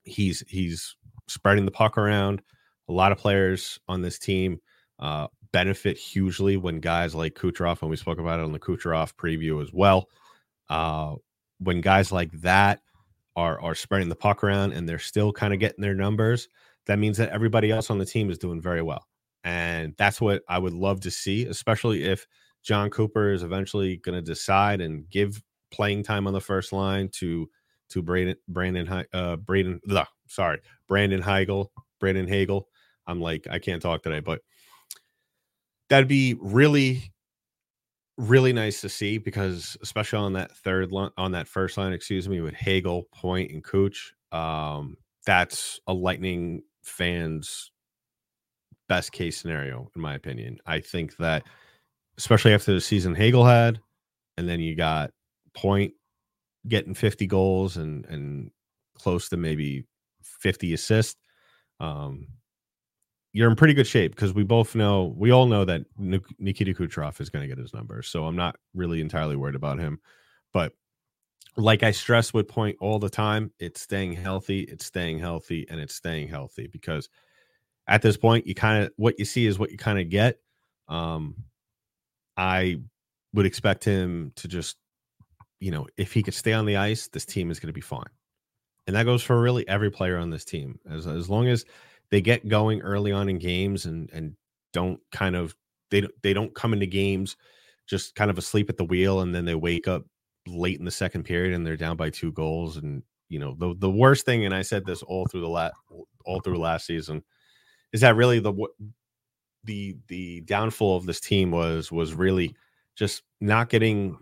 he's 0.03 0.42
he's 0.48 0.96
spreading 1.29 1.64
the 1.64 1.70
puck 1.70 1.96
around 1.96 2.42
a 2.88 2.92
lot 2.92 3.12
of 3.12 3.18
players 3.18 3.79
on 3.88 4.03
this 4.03 4.18
team 4.18 4.61
uh, 4.98 5.29
benefit 5.53 5.96
hugely 5.96 6.57
when 6.57 6.81
guys 6.81 7.14
like 7.14 7.35
Kucherov, 7.35 7.81
and 7.81 7.90
we 7.90 7.96
spoke 7.96 8.18
about 8.18 8.40
it 8.40 8.44
on 8.44 8.53
the 8.53 8.59
Kucherov 8.59 9.14
preview 9.14 9.62
as 9.62 9.72
well. 9.72 10.09
Uh, 10.68 11.14
when 11.59 11.81
guys 11.81 12.11
like 12.11 12.33
that 12.40 12.81
are 13.37 13.61
are 13.61 13.75
spreading 13.75 14.09
the 14.09 14.16
puck 14.16 14.44
around 14.44 14.73
and 14.73 14.88
they're 14.88 14.99
still 14.99 15.33
kind 15.33 15.53
of 15.53 15.61
getting 15.61 15.83
their 15.83 15.94
numbers, 15.94 16.49
that 16.87 16.99
means 16.99 17.18
that 17.18 17.31
everybody 17.31 17.70
else 17.70 17.90
on 17.90 17.99
the 17.99 18.07
team 18.07 18.31
is 18.31 18.38
doing 18.38 18.61
very 18.61 18.83
well. 18.83 19.07
And 19.42 19.94
that's 19.99 20.20
what 20.20 20.42
I 20.49 20.59
would 20.59 20.73
love 20.73 21.01
to 21.01 21.11
see, 21.11 21.47
especially 21.47 22.05
if 22.05 22.27
Jon 22.62 22.90
Cooper 22.90 23.33
is 23.33 23.42
eventually 23.42 23.99
going 23.99 24.16
to 24.16 24.23
decide 24.23 24.81
and 24.81 25.09
give 25.11 25.42
playing 25.70 26.03
time 26.03 26.27
on 26.27 26.33
the 26.33 26.40
first 26.40 26.73
line 26.73 27.09
to 27.12 27.49
to 27.90 28.03
Brandon 28.03 28.37
Brandon 28.49 29.05
uh 29.12 29.37
Braden 29.37 29.81
ugh, 29.90 30.07
sorry 30.29 30.61
Brandon 30.88 31.23
Heigl 31.23 31.68
Brandon 32.01 32.27
Hagel. 32.27 32.68
I'm 33.07 33.20
like 33.20 33.47
I 33.51 33.59
can't 33.59 33.83
talk 33.83 34.03
today, 34.03 34.20
but 34.20 34.40
that'd 35.90 36.09
be 36.09 36.35
really 36.40 37.13
really 38.16 38.53
nice 38.53 38.81
to 38.81 38.88
see 38.88 39.18
because 39.18 39.77
especially 39.83 40.18
on 40.18 40.35
that 40.35 40.53
third 40.59 40.92
line 40.92 41.11
on 41.16 41.33
that 41.33 41.48
first 41.48 41.77
line 41.77 41.92
excuse 41.92 42.29
me 42.29 42.40
with 42.40 42.55
hagel 42.55 43.09
point 43.12 43.50
and 43.50 43.64
cooch 43.64 44.14
um 44.31 44.96
that's 45.27 45.81
a 45.88 45.92
lightning 45.92 46.62
fans 46.85 47.72
best 48.88 49.12
case 49.12 49.40
scenario 49.40 49.90
in 49.94 50.03
my 50.03 50.14
opinion. 50.14 50.59
I 50.66 50.81
think 50.81 51.16
that 51.16 51.44
especially 52.18 52.55
after 52.55 52.72
the 52.72 52.81
season 52.81 53.14
hagel 53.14 53.44
had 53.44 53.81
and 54.37 54.48
then 54.48 54.61
you 54.61 54.77
got 54.77 55.11
point 55.55 55.94
getting 56.68 56.94
50 56.94 57.27
goals 57.27 57.77
and 57.77 58.05
and 58.07 58.50
close 58.96 59.29
to 59.31 59.37
maybe 59.37 59.85
50 60.22 60.74
assists 60.74 61.20
um 61.81 62.29
you're 63.35 63.51
in 63.51 63.57
pretty 63.57 63.75
good 63.75 63.87
shape 63.87 64.14
because 64.14 64.33
we 64.33 64.44
both 64.44 64.75
know 64.77 65.12
we 65.16 65.33
all 65.33 65.47
know 65.47 65.64
that 65.64 65.83
Nikita 65.99 66.73
Kucherov 66.73 67.20
is 67.20 67.29
going 67.29 67.42
to 67.42 67.49
get 67.49 67.61
his 67.61 67.75
numbers. 67.75 68.09
So 68.09 68.25
I'm 68.25 68.37
not 68.37 68.57
really 68.75 69.01
entirely 69.01 69.35
worried 69.35 69.57
about 69.57 69.81
him. 69.81 69.99
But 70.53 70.73
like 71.57 71.83
I 71.83 71.90
stress 71.90 72.33
with 72.33 72.47
point 72.47 72.77
all 72.81 73.01
the 73.01 73.11
time, 73.11 73.51
it's 73.59 73.81
staying 73.81 74.12
healthy, 74.12 74.61
it's 74.61 74.87
staying 74.87 75.18
healthy, 75.18 75.66
and 75.68 75.81
it's 75.81 75.97
staying 75.97 76.29
healthy 76.29 76.68
because 76.68 77.09
at 77.88 78.03
this 78.03 78.16
point, 78.16 78.47
you 78.47 78.55
kind 78.55 78.85
of 78.85 78.92
what 78.97 79.18
you 79.18 79.25
see 79.25 79.47
is 79.47 79.59
what 79.59 79.73
you 79.73 79.79
kind 79.79 79.99
of 79.99 80.09
get. 80.09 80.38
Um, 80.88 81.35
I 82.37 82.77
would 83.33 83.47
expect 83.47 83.85
him 83.85 84.33
to 84.37 84.47
just, 84.47 84.77
you 85.59 85.73
know, 85.73 85.88
if 85.97 86.12
he 86.12 86.23
could 86.23 86.35
stay 86.35 86.53
on 86.53 86.66
the 86.66 86.77
ice, 86.77 87.09
this 87.09 87.27
team 87.27 87.51
is 87.51 87.59
going 87.59 87.68
to 87.68 87.73
be 87.73 87.81
fine. 87.81 88.05
And 88.87 88.94
that 88.94 89.05
goes 89.05 89.25
for 89.25 89.40
really 89.40 89.66
every 89.66 89.90
player 89.90 90.18
on 90.18 90.31
this 90.31 90.44
team. 90.44 90.79
As 90.88 91.09
as 91.09 91.29
long 91.29 91.49
as 91.49 91.64
they 92.14 92.20
get 92.20 92.46
going 92.46 92.81
early 92.83 93.11
on 93.11 93.29
in 93.29 93.38
games 93.38 93.87
and 93.87 94.09
and 94.12 94.37
don't 94.72 95.00
kind 95.11 95.35
of 95.35 95.53
they 95.90 96.07
they 96.22 96.33
don't 96.33 96.55
come 96.55 96.72
into 96.72 96.87
games 96.87 97.37
just 97.88 98.14
kind 98.14 98.31
of 98.31 98.38
asleep 98.38 98.70
at 98.70 98.77
the 98.77 98.85
wheel 98.85 99.20
and 99.20 99.35
then 99.35 99.44
they 99.44 99.57
wake 99.57 99.88
up 99.88 100.05
late 100.46 100.79
in 100.79 100.85
the 100.85 100.92
second 100.92 101.24
period 101.24 101.53
and 101.53 101.66
they're 101.66 101.77
down 101.77 101.96
by 101.96 102.09
two 102.09 102.31
goals 102.31 102.77
and 102.77 103.03
you 103.29 103.40
know 103.40 103.57
the 103.59 103.74
the 103.81 103.90
worst 103.90 104.24
thing 104.24 104.44
and 104.44 104.55
I 104.55 104.62
said 104.62 104.87
this 104.87 105.03
all 105.03 105.27
through 105.27 105.40
the 105.40 105.48
last 105.48 105.74
all 106.24 106.38
through 106.38 106.59
last 106.59 106.87
season 106.87 107.20
is 107.92 108.03
that 108.03 108.14
really 108.14 108.38
the 108.38 108.55
the 109.64 109.96
the 110.07 110.42
downfall 110.42 110.96
of 110.96 111.07
this 111.07 111.18
team 111.18 111.50
was 111.50 111.90
was 111.90 112.14
really 112.14 112.55
just 112.94 113.24
not 113.40 113.70
getting 113.70 114.16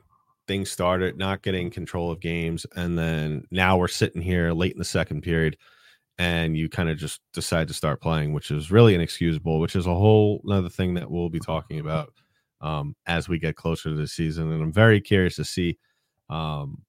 things 0.48 0.70
started, 0.70 1.18
not 1.18 1.42
getting 1.42 1.70
control 1.70 2.10
of 2.10 2.20
games, 2.20 2.64
and 2.74 2.98
then 2.98 3.46
now 3.50 3.76
we're 3.76 3.86
sitting 3.86 4.22
here 4.22 4.52
late 4.52 4.72
in 4.72 4.78
the 4.78 4.84
second 4.84 5.20
period 5.20 5.58
and 6.18 6.56
you 6.56 6.68
kind 6.68 6.88
of 6.88 6.98
just 6.98 7.20
decide 7.32 7.68
to 7.68 7.74
start 7.74 8.00
playing, 8.00 8.32
which 8.32 8.50
is 8.50 8.70
really 8.70 8.94
inexcusable, 8.94 9.60
which 9.60 9.76
is 9.76 9.86
a 9.86 9.94
whole 9.94 10.40
another 10.44 10.68
thing 10.68 10.94
that 10.94 11.10
we'll 11.10 11.30
be 11.30 11.40
talking 11.40 11.80
about 11.80 12.12
um, 12.60 12.94
as 13.06 13.28
we 13.28 13.38
get 13.38 13.56
closer 13.56 13.90
to 13.90 13.96
the 13.96 14.06
season. 14.06 14.52
And 14.52 14.62
I'm 14.62 14.72
very 14.72 15.00
curious 15.00 15.36
to 15.36 15.44
see 15.44 15.78
um, 16.28 16.82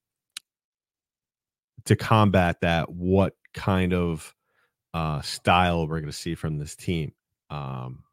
to 1.86 1.96
combat 1.96 2.60
that 2.62 2.90
what 2.90 3.34
kind 3.52 3.92
of 3.92 4.34
uh, 4.92 5.20
style 5.22 5.86
we're 5.88 6.00
going 6.00 6.06
to 6.06 6.12
see 6.12 6.34
from 6.34 6.58
this 6.58 6.76
team. 6.76 7.12
Um, 7.50 8.04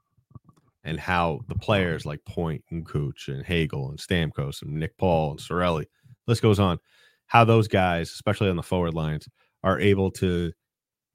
and 0.83 0.99
how 0.99 1.41
the 1.47 1.55
players 1.55 2.05
like 2.05 2.23
Point 2.25 2.63
and 2.71 2.85
Cooch 2.85 3.27
and 3.27 3.45
Hagel 3.45 3.89
and 3.89 3.99
Stamkos 3.99 4.61
and 4.61 4.73
Nick 4.73 4.97
Paul 4.97 5.31
and 5.31 5.39
Cirelli, 5.39 5.85
list 6.27 6.41
goes 6.41 6.59
on, 6.59 6.79
how 7.27 7.43
those 7.43 7.67
guys, 7.67 8.11
especially 8.11 8.49
on 8.49 8.55
the 8.55 8.63
forward 8.63 8.93
lines, 8.93 9.27
are 9.63 9.79
able 9.79 10.11
to 10.11 10.51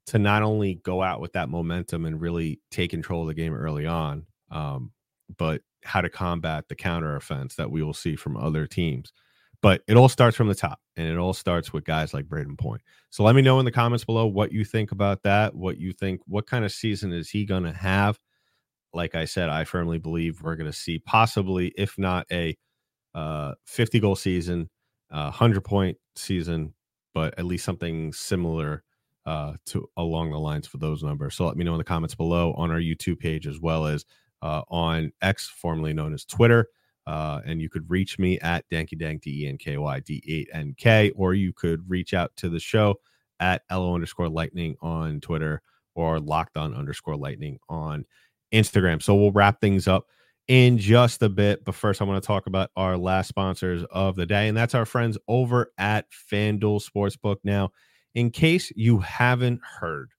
to 0.07 0.17
not 0.17 0.41
only 0.41 0.75
go 0.75 1.03
out 1.03 1.19
with 1.19 1.33
that 1.33 1.49
momentum 1.49 2.05
and 2.05 2.19
really 2.19 2.59
take 2.71 2.91
control 2.91 3.21
of 3.21 3.27
the 3.27 3.33
game 3.33 3.53
early 3.53 3.85
on, 3.85 4.25
um, 4.49 4.91
but 5.37 5.61
how 5.83 6.01
to 6.01 6.09
combat 6.09 6.67
the 6.67 6.75
counter 6.75 7.15
offense 7.15 7.55
that 7.55 7.69
we 7.69 7.83
will 7.83 7.93
see 7.93 8.15
from 8.15 8.37
other 8.37 8.65
teams. 8.65 9.11
But 9.61 9.81
it 9.87 9.97
all 9.97 10.09
starts 10.09 10.37
from 10.37 10.47
the 10.47 10.55
top, 10.55 10.79
and 10.95 11.07
it 11.07 11.17
all 11.17 11.33
starts 11.33 11.73
with 11.73 11.83
guys 11.83 12.13
like 12.13 12.25
Brayden 12.25 12.57
Point. 12.57 12.81
So 13.09 13.23
let 13.23 13.35
me 13.35 13.41
know 13.41 13.59
in 13.59 13.65
the 13.65 13.71
comments 13.71 14.05
below 14.05 14.27
what 14.27 14.51
you 14.51 14.63
think 14.63 14.91
about 14.91 15.23
that. 15.23 15.55
What 15.55 15.77
you 15.77 15.93
think? 15.93 16.21
What 16.25 16.45
kind 16.45 16.63
of 16.63 16.71
season 16.71 17.11
is 17.11 17.29
he 17.29 17.43
going 17.43 17.63
to 17.63 17.73
have? 17.73 18.19
Like 18.93 19.15
I 19.15 19.25
said, 19.25 19.49
I 19.49 19.63
firmly 19.63 19.97
believe 19.97 20.41
we're 20.41 20.55
going 20.55 20.71
to 20.71 20.77
see 20.77 20.99
possibly, 20.99 21.73
if 21.75 21.97
not 21.97 22.27
a 22.31 22.55
uh, 23.15 23.55
50 23.65 23.99
goal 23.99 24.15
season, 24.15 24.69
uh, 25.11 25.23
100 25.23 25.61
point 25.61 25.97
season, 26.15 26.73
but 27.13 27.37
at 27.37 27.45
least 27.45 27.65
something 27.65 28.13
similar 28.13 28.83
uh, 29.27 29.53
to 29.65 29.87
along 29.97 30.31
the 30.31 30.39
lines 30.39 30.65
for 30.65 30.77
those 30.77 31.03
numbers. 31.03 31.35
So 31.35 31.45
let 31.45 31.57
me 31.57 31.65
know 31.65 31.73
in 31.73 31.77
the 31.77 31.83
comments 31.83 32.15
below 32.15 32.53
on 32.53 32.71
our 32.71 32.79
YouTube 32.79 33.19
page 33.19 33.45
as 33.45 33.59
well 33.59 33.85
as 33.85 34.05
uh, 34.41 34.61
on 34.69 35.11
X, 35.21 35.49
formerly 35.49 35.93
known 35.93 36.13
as 36.13 36.23
Twitter. 36.23 36.69
Uh, 37.05 37.41
and 37.45 37.61
you 37.61 37.69
could 37.69 37.89
reach 37.89 38.17
me 38.17 38.39
at 38.39 38.63
Danky 38.69 38.97
Dank 38.97 39.21
D 39.21 39.43
E 39.43 39.47
N 39.47 39.57
K 39.57 39.77
Y 39.77 39.99
D 39.99 40.23
8 40.25 40.49
N 40.53 40.75
K, 40.77 41.11
or 41.11 41.33
you 41.33 41.51
could 41.51 41.89
reach 41.89 42.13
out 42.13 42.31
to 42.37 42.47
the 42.47 42.59
show 42.59 42.95
at 43.41 43.63
LO 43.69 43.93
underscore 43.93 44.29
lightning 44.29 44.75
on 44.81 45.19
Twitter 45.19 45.61
or 45.93 46.19
locked 46.21 46.55
on 46.55 46.73
underscore 46.73 47.17
lightning 47.17 47.59
on 47.67 48.05
Instagram. 48.53 49.01
So 49.03 49.13
we'll 49.15 49.31
wrap 49.31 49.59
things 49.59 49.89
up 49.89 50.07
in 50.47 50.77
just 50.77 51.21
a 51.21 51.29
bit. 51.29 51.65
But 51.65 51.75
first, 51.75 52.01
I 52.01 52.05
want 52.05 52.21
to 52.23 52.27
talk 52.27 52.47
about 52.47 52.71
our 52.77 52.97
last 52.97 53.27
sponsors 53.27 53.83
of 53.91 54.15
the 54.15 54.25
day, 54.25 54.47
and 54.47 54.57
that's 54.57 54.75
our 54.75 54.85
friends 54.85 55.17
over 55.27 55.73
at 55.77 56.05
FanDuel 56.31 56.81
Sportsbook. 56.81 57.37
Now, 57.43 57.71
in 58.15 58.31
case 58.31 58.71
you 58.75 58.99
haven't 58.99 59.61
heard, 59.63 60.11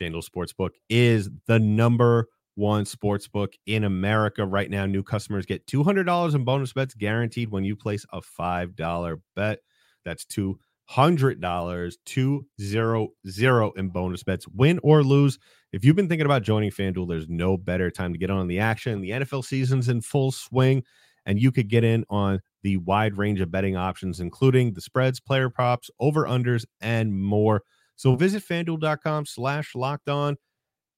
FanDuel 0.00 0.24
Sportsbook 0.24 0.70
is 0.88 1.30
the 1.46 1.58
number 1.58 2.28
one 2.56 2.84
sportsbook 2.84 3.52
in 3.66 3.84
America 3.84 4.44
right 4.44 4.70
now. 4.70 4.86
New 4.86 5.02
customers 5.02 5.46
get 5.46 5.66
$200 5.66 6.34
in 6.34 6.44
bonus 6.44 6.72
bets 6.72 6.94
guaranteed 6.94 7.50
when 7.50 7.64
you 7.64 7.76
place 7.76 8.04
a 8.12 8.20
$5 8.20 9.20
bet. 9.36 9.60
That's 10.04 10.24
$200, 10.24 11.96
200 12.04 13.72
in 13.76 13.88
bonus 13.90 14.22
bets, 14.22 14.48
win 14.48 14.80
or 14.82 15.02
lose. 15.04 15.38
If 15.72 15.84
you've 15.84 15.96
been 15.96 16.08
thinking 16.08 16.26
about 16.26 16.42
joining 16.42 16.70
FanDuel, 16.70 17.08
there's 17.08 17.28
no 17.28 17.56
better 17.58 17.90
time 17.90 18.12
to 18.12 18.18
get 18.18 18.30
on 18.30 18.46
the 18.46 18.58
action. 18.58 19.02
The 19.02 19.10
NFL 19.10 19.44
season's 19.44 19.88
in 19.88 20.00
full 20.00 20.32
swing, 20.32 20.82
and 21.26 21.38
you 21.38 21.52
could 21.52 21.68
get 21.68 21.84
in 21.84 22.04
on 22.08 22.40
the 22.66 22.78
wide 22.78 23.16
range 23.16 23.40
of 23.40 23.48
betting 23.48 23.76
options, 23.76 24.18
including 24.18 24.72
the 24.72 24.80
spreads, 24.80 25.20
player 25.20 25.48
props, 25.48 25.88
over 26.00 26.24
unders, 26.24 26.64
and 26.80 27.14
more. 27.16 27.62
So 27.94 28.16
visit 28.16 28.42
fanduel.com 28.42 29.26
slash 29.26 29.76
locked 29.76 30.08
on 30.08 30.36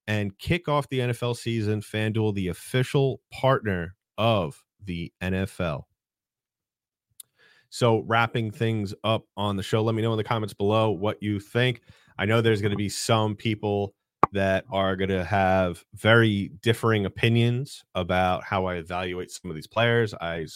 and 0.07 0.39
kick 0.39 0.67
off 0.67 0.89
the 0.89 1.01
NFL 1.01 1.37
season. 1.37 1.83
FanDuel, 1.83 2.35
the 2.35 2.49
official 2.49 3.21
partner 3.31 3.97
of 4.17 4.65
the 4.83 5.13
NFL. 5.23 5.83
So, 7.69 7.99
wrapping 8.07 8.51
things 8.51 8.95
up 9.05 9.25
on 9.37 9.57
the 9.57 9.63
show, 9.63 9.83
let 9.83 9.95
me 9.95 10.01
know 10.01 10.13
in 10.13 10.17
the 10.17 10.25
comments 10.25 10.55
below 10.55 10.91
what 10.91 11.23
you 11.23 11.39
think. 11.39 11.83
I 12.17 12.25
know 12.25 12.41
there's 12.41 12.63
going 12.63 12.71
to 12.71 12.79
be 12.79 12.89
some 12.89 13.37
people 13.37 13.93
that 14.33 14.65
are 14.73 14.97
going 14.97 15.11
to 15.11 15.23
have 15.23 15.85
very 15.93 16.51
differing 16.63 17.05
opinions 17.05 17.85
about 17.95 18.43
how 18.43 18.65
I 18.65 18.77
evaluate 18.77 19.31
some 19.31 19.51
of 19.51 19.55
these 19.55 19.67
players. 19.67 20.15
I 20.15 20.47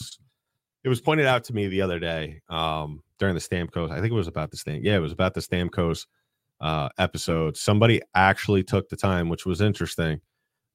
it 0.85 0.89
was 0.89 1.01
pointed 1.01 1.27
out 1.27 1.45
to 1.45 1.53
me 1.55 1.69
the 1.69 1.83
other 1.83 1.99
day 1.99 2.41
um, 2.49 3.03
during 3.19 3.35
the 3.35 3.41
Stamkos. 3.41 3.91
I 3.91 4.01
think 4.01 4.11
it 4.13 4.17
was 4.17 4.29
about 4.29 4.51
the 4.51 4.57
Stam. 4.57 4.81
Yeah, 4.83 4.97
it 4.97 5.01
was 5.01 5.13
about 5.13 5.35
the 5.35 5.41
Stamkos 5.41 6.07
uh, 6.61 6.89
episode. 6.99 7.57
Somebody 7.57 8.01
actually 8.15 8.65
took 8.65 8.89
the 8.89 8.97
time, 8.97 9.29
which 9.29 9.47
was 9.47 9.61
interesting, 9.61 10.21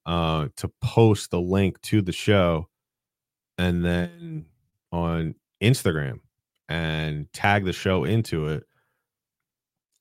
uh, 0.05 0.47
to 0.57 0.71
post 0.81 1.31
the 1.31 1.41
link 1.41 1.81
to 1.81 2.01
the 2.01 2.13
show, 2.13 2.69
and 3.57 3.83
then 3.83 4.45
on 4.91 5.35
Instagram 5.61 6.19
and 6.69 7.31
tag 7.33 7.65
the 7.65 7.73
show 7.73 8.05
into 8.05 8.47
it, 8.47 8.63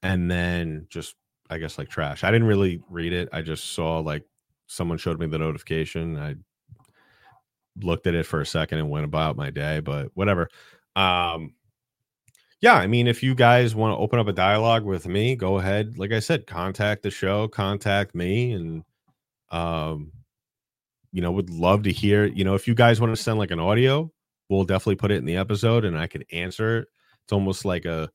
and 0.02 0.30
then 0.30 0.86
just 0.88 1.16
I 1.50 1.58
guess 1.58 1.78
like 1.78 1.88
trash. 1.88 2.22
I 2.22 2.30
didn't 2.30 2.48
really 2.48 2.80
read 2.88 3.12
it. 3.12 3.28
I 3.32 3.42
just 3.42 3.72
saw 3.72 3.98
like 3.98 4.24
someone 4.68 4.98
showed 4.98 5.18
me 5.18 5.26
the 5.26 5.38
notification. 5.38 6.16
I 6.16 6.36
looked 7.80 8.06
at 8.06 8.14
it 8.14 8.26
for 8.26 8.40
a 8.40 8.46
second 8.46 8.78
and 8.78 8.90
went 8.90 9.04
about 9.04 9.36
my 9.36 9.50
day, 9.50 9.80
but 9.80 10.10
whatever. 10.14 10.48
Um, 10.94 11.54
yeah, 12.60 12.74
I 12.74 12.86
mean, 12.86 13.06
if 13.06 13.22
you 13.22 13.34
guys 13.34 13.74
want 13.74 13.92
to 13.92 13.98
open 13.98 14.18
up 14.18 14.28
a 14.28 14.32
dialogue 14.32 14.84
with 14.84 15.06
me, 15.06 15.36
go 15.36 15.58
ahead. 15.58 15.98
Like 15.98 16.12
I 16.12 16.20
said, 16.20 16.46
contact 16.46 17.02
the 17.02 17.10
show, 17.10 17.48
contact 17.48 18.14
me, 18.14 18.52
and 18.52 18.82
um, 19.50 20.12
you 21.12 21.20
know, 21.20 21.32
would 21.32 21.50
love 21.50 21.82
to 21.82 21.92
hear. 21.92 22.24
You 22.24 22.44
know, 22.44 22.54
if 22.54 22.66
you 22.66 22.74
guys 22.74 23.00
want 23.00 23.14
to 23.14 23.22
send 23.22 23.38
like 23.38 23.50
an 23.50 23.60
audio, 23.60 24.10
we'll 24.48 24.64
definitely 24.64 24.96
put 24.96 25.10
it 25.10 25.18
in 25.18 25.26
the 25.26 25.36
episode, 25.36 25.84
and 25.84 25.98
I 25.98 26.06
can 26.06 26.22
answer 26.32 26.78
it. 26.78 26.88
It's 27.24 27.32
almost 27.32 27.64
like 27.64 27.84
a 27.84 28.10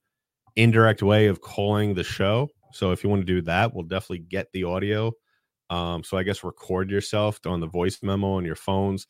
indirect 0.55 1.03
way 1.03 1.27
of 1.27 1.41
calling 1.41 1.93
the 1.93 2.03
show. 2.03 2.49
So 2.73 2.91
if 2.91 3.03
you 3.03 3.09
want 3.09 3.21
to 3.21 3.25
do 3.25 3.41
that, 3.43 3.73
we'll 3.73 3.83
definitely 3.83 4.19
get 4.19 4.51
the 4.53 4.63
audio. 4.63 5.11
Um, 5.69 6.03
so 6.03 6.17
I 6.17 6.23
guess 6.23 6.43
record 6.43 6.89
yourself 6.89 7.39
on 7.45 7.59
the 7.59 7.67
voice 7.67 7.99
memo 8.01 8.33
on 8.33 8.45
your 8.45 8.55
phones 8.55 9.07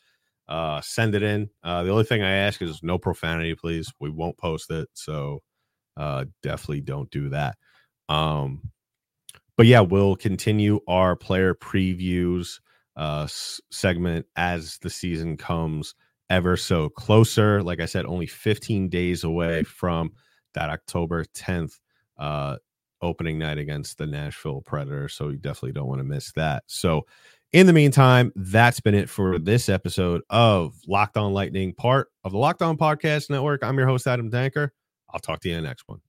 uh, 0.48 0.82
send 0.82 1.16
it 1.16 1.24
in. 1.24 1.50
Uh, 1.64 1.84
the 1.84 1.92
only 1.92 2.04
thing 2.04 2.22
I 2.22 2.32
ask 2.32 2.62
is 2.62 2.82
no 2.84 2.98
profanity, 2.98 3.56
please. 3.56 3.92
We 4.00 4.10
won't 4.10 4.38
post 4.38 4.72
it, 4.72 4.90
so 4.94 5.42
uh, 5.98 6.26
definitely 6.44 6.82
don't 6.82 7.10
do 7.12 7.30
that. 7.30 7.58
Um, 8.10 8.72
but 9.58 9.66
yeah, 9.66 9.82
we'll 9.82 10.16
continue 10.16 10.80
our 10.88 11.16
player 11.16 11.54
previews 11.54 12.60
uh, 12.98 13.24
s- 13.24 13.62
segment 13.72 14.26
as 14.36 14.78
the 14.80 14.90
season 14.90 15.38
comes 15.38 15.96
ever 16.30 16.58
so 16.58 16.90
closer. 16.90 17.62
Like 17.62 17.80
I 17.80 17.86
said, 17.86 18.06
only 18.06 18.26
15 18.26 18.90
days 18.90 19.24
away 19.24 19.64
from 19.64 20.14
that 20.54 20.70
October 20.70 21.26
10th 21.26 21.80
uh, 22.18 22.58
opening 23.02 23.38
night 23.38 23.58
against 23.58 23.98
the 23.98 24.08
Nashville 24.08 24.62
Predators. 24.62 25.14
So 25.14 25.30
you 25.30 25.38
definitely 25.38 25.74
don't 25.74 25.88
want 25.88 26.00
to 26.00 26.06
miss 26.06 26.32
that. 26.34 26.64
So 26.68 27.06
in 27.54 27.68
the 27.68 27.74
meantime, 27.74 28.32
that's 28.36 28.80
been 28.80 28.96
it 28.96 29.10
for 29.10 29.38
this 29.38 29.68
episode 29.68 30.22
of 30.30 30.74
Locked 30.88 31.18
On 31.18 31.34
Lightning, 31.34 31.74
part 31.74 32.08
of 32.24 32.32
the 32.32 32.38
Locked 32.38 32.62
On 32.62 32.78
Podcast 32.78 33.30
Network. 33.30 33.64
I'm 33.64 33.78
your 33.78 33.88
host, 33.88 34.08
Adam 34.08 34.32
Danker. 34.32 34.70
I'll 35.10 35.20
talk 35.20 35.42
to 35.42 35.50
you 35.50 35.58
in 35.58 35.64
the 35.64 35.68
next 35.68 35.84
one. 35.88 36.00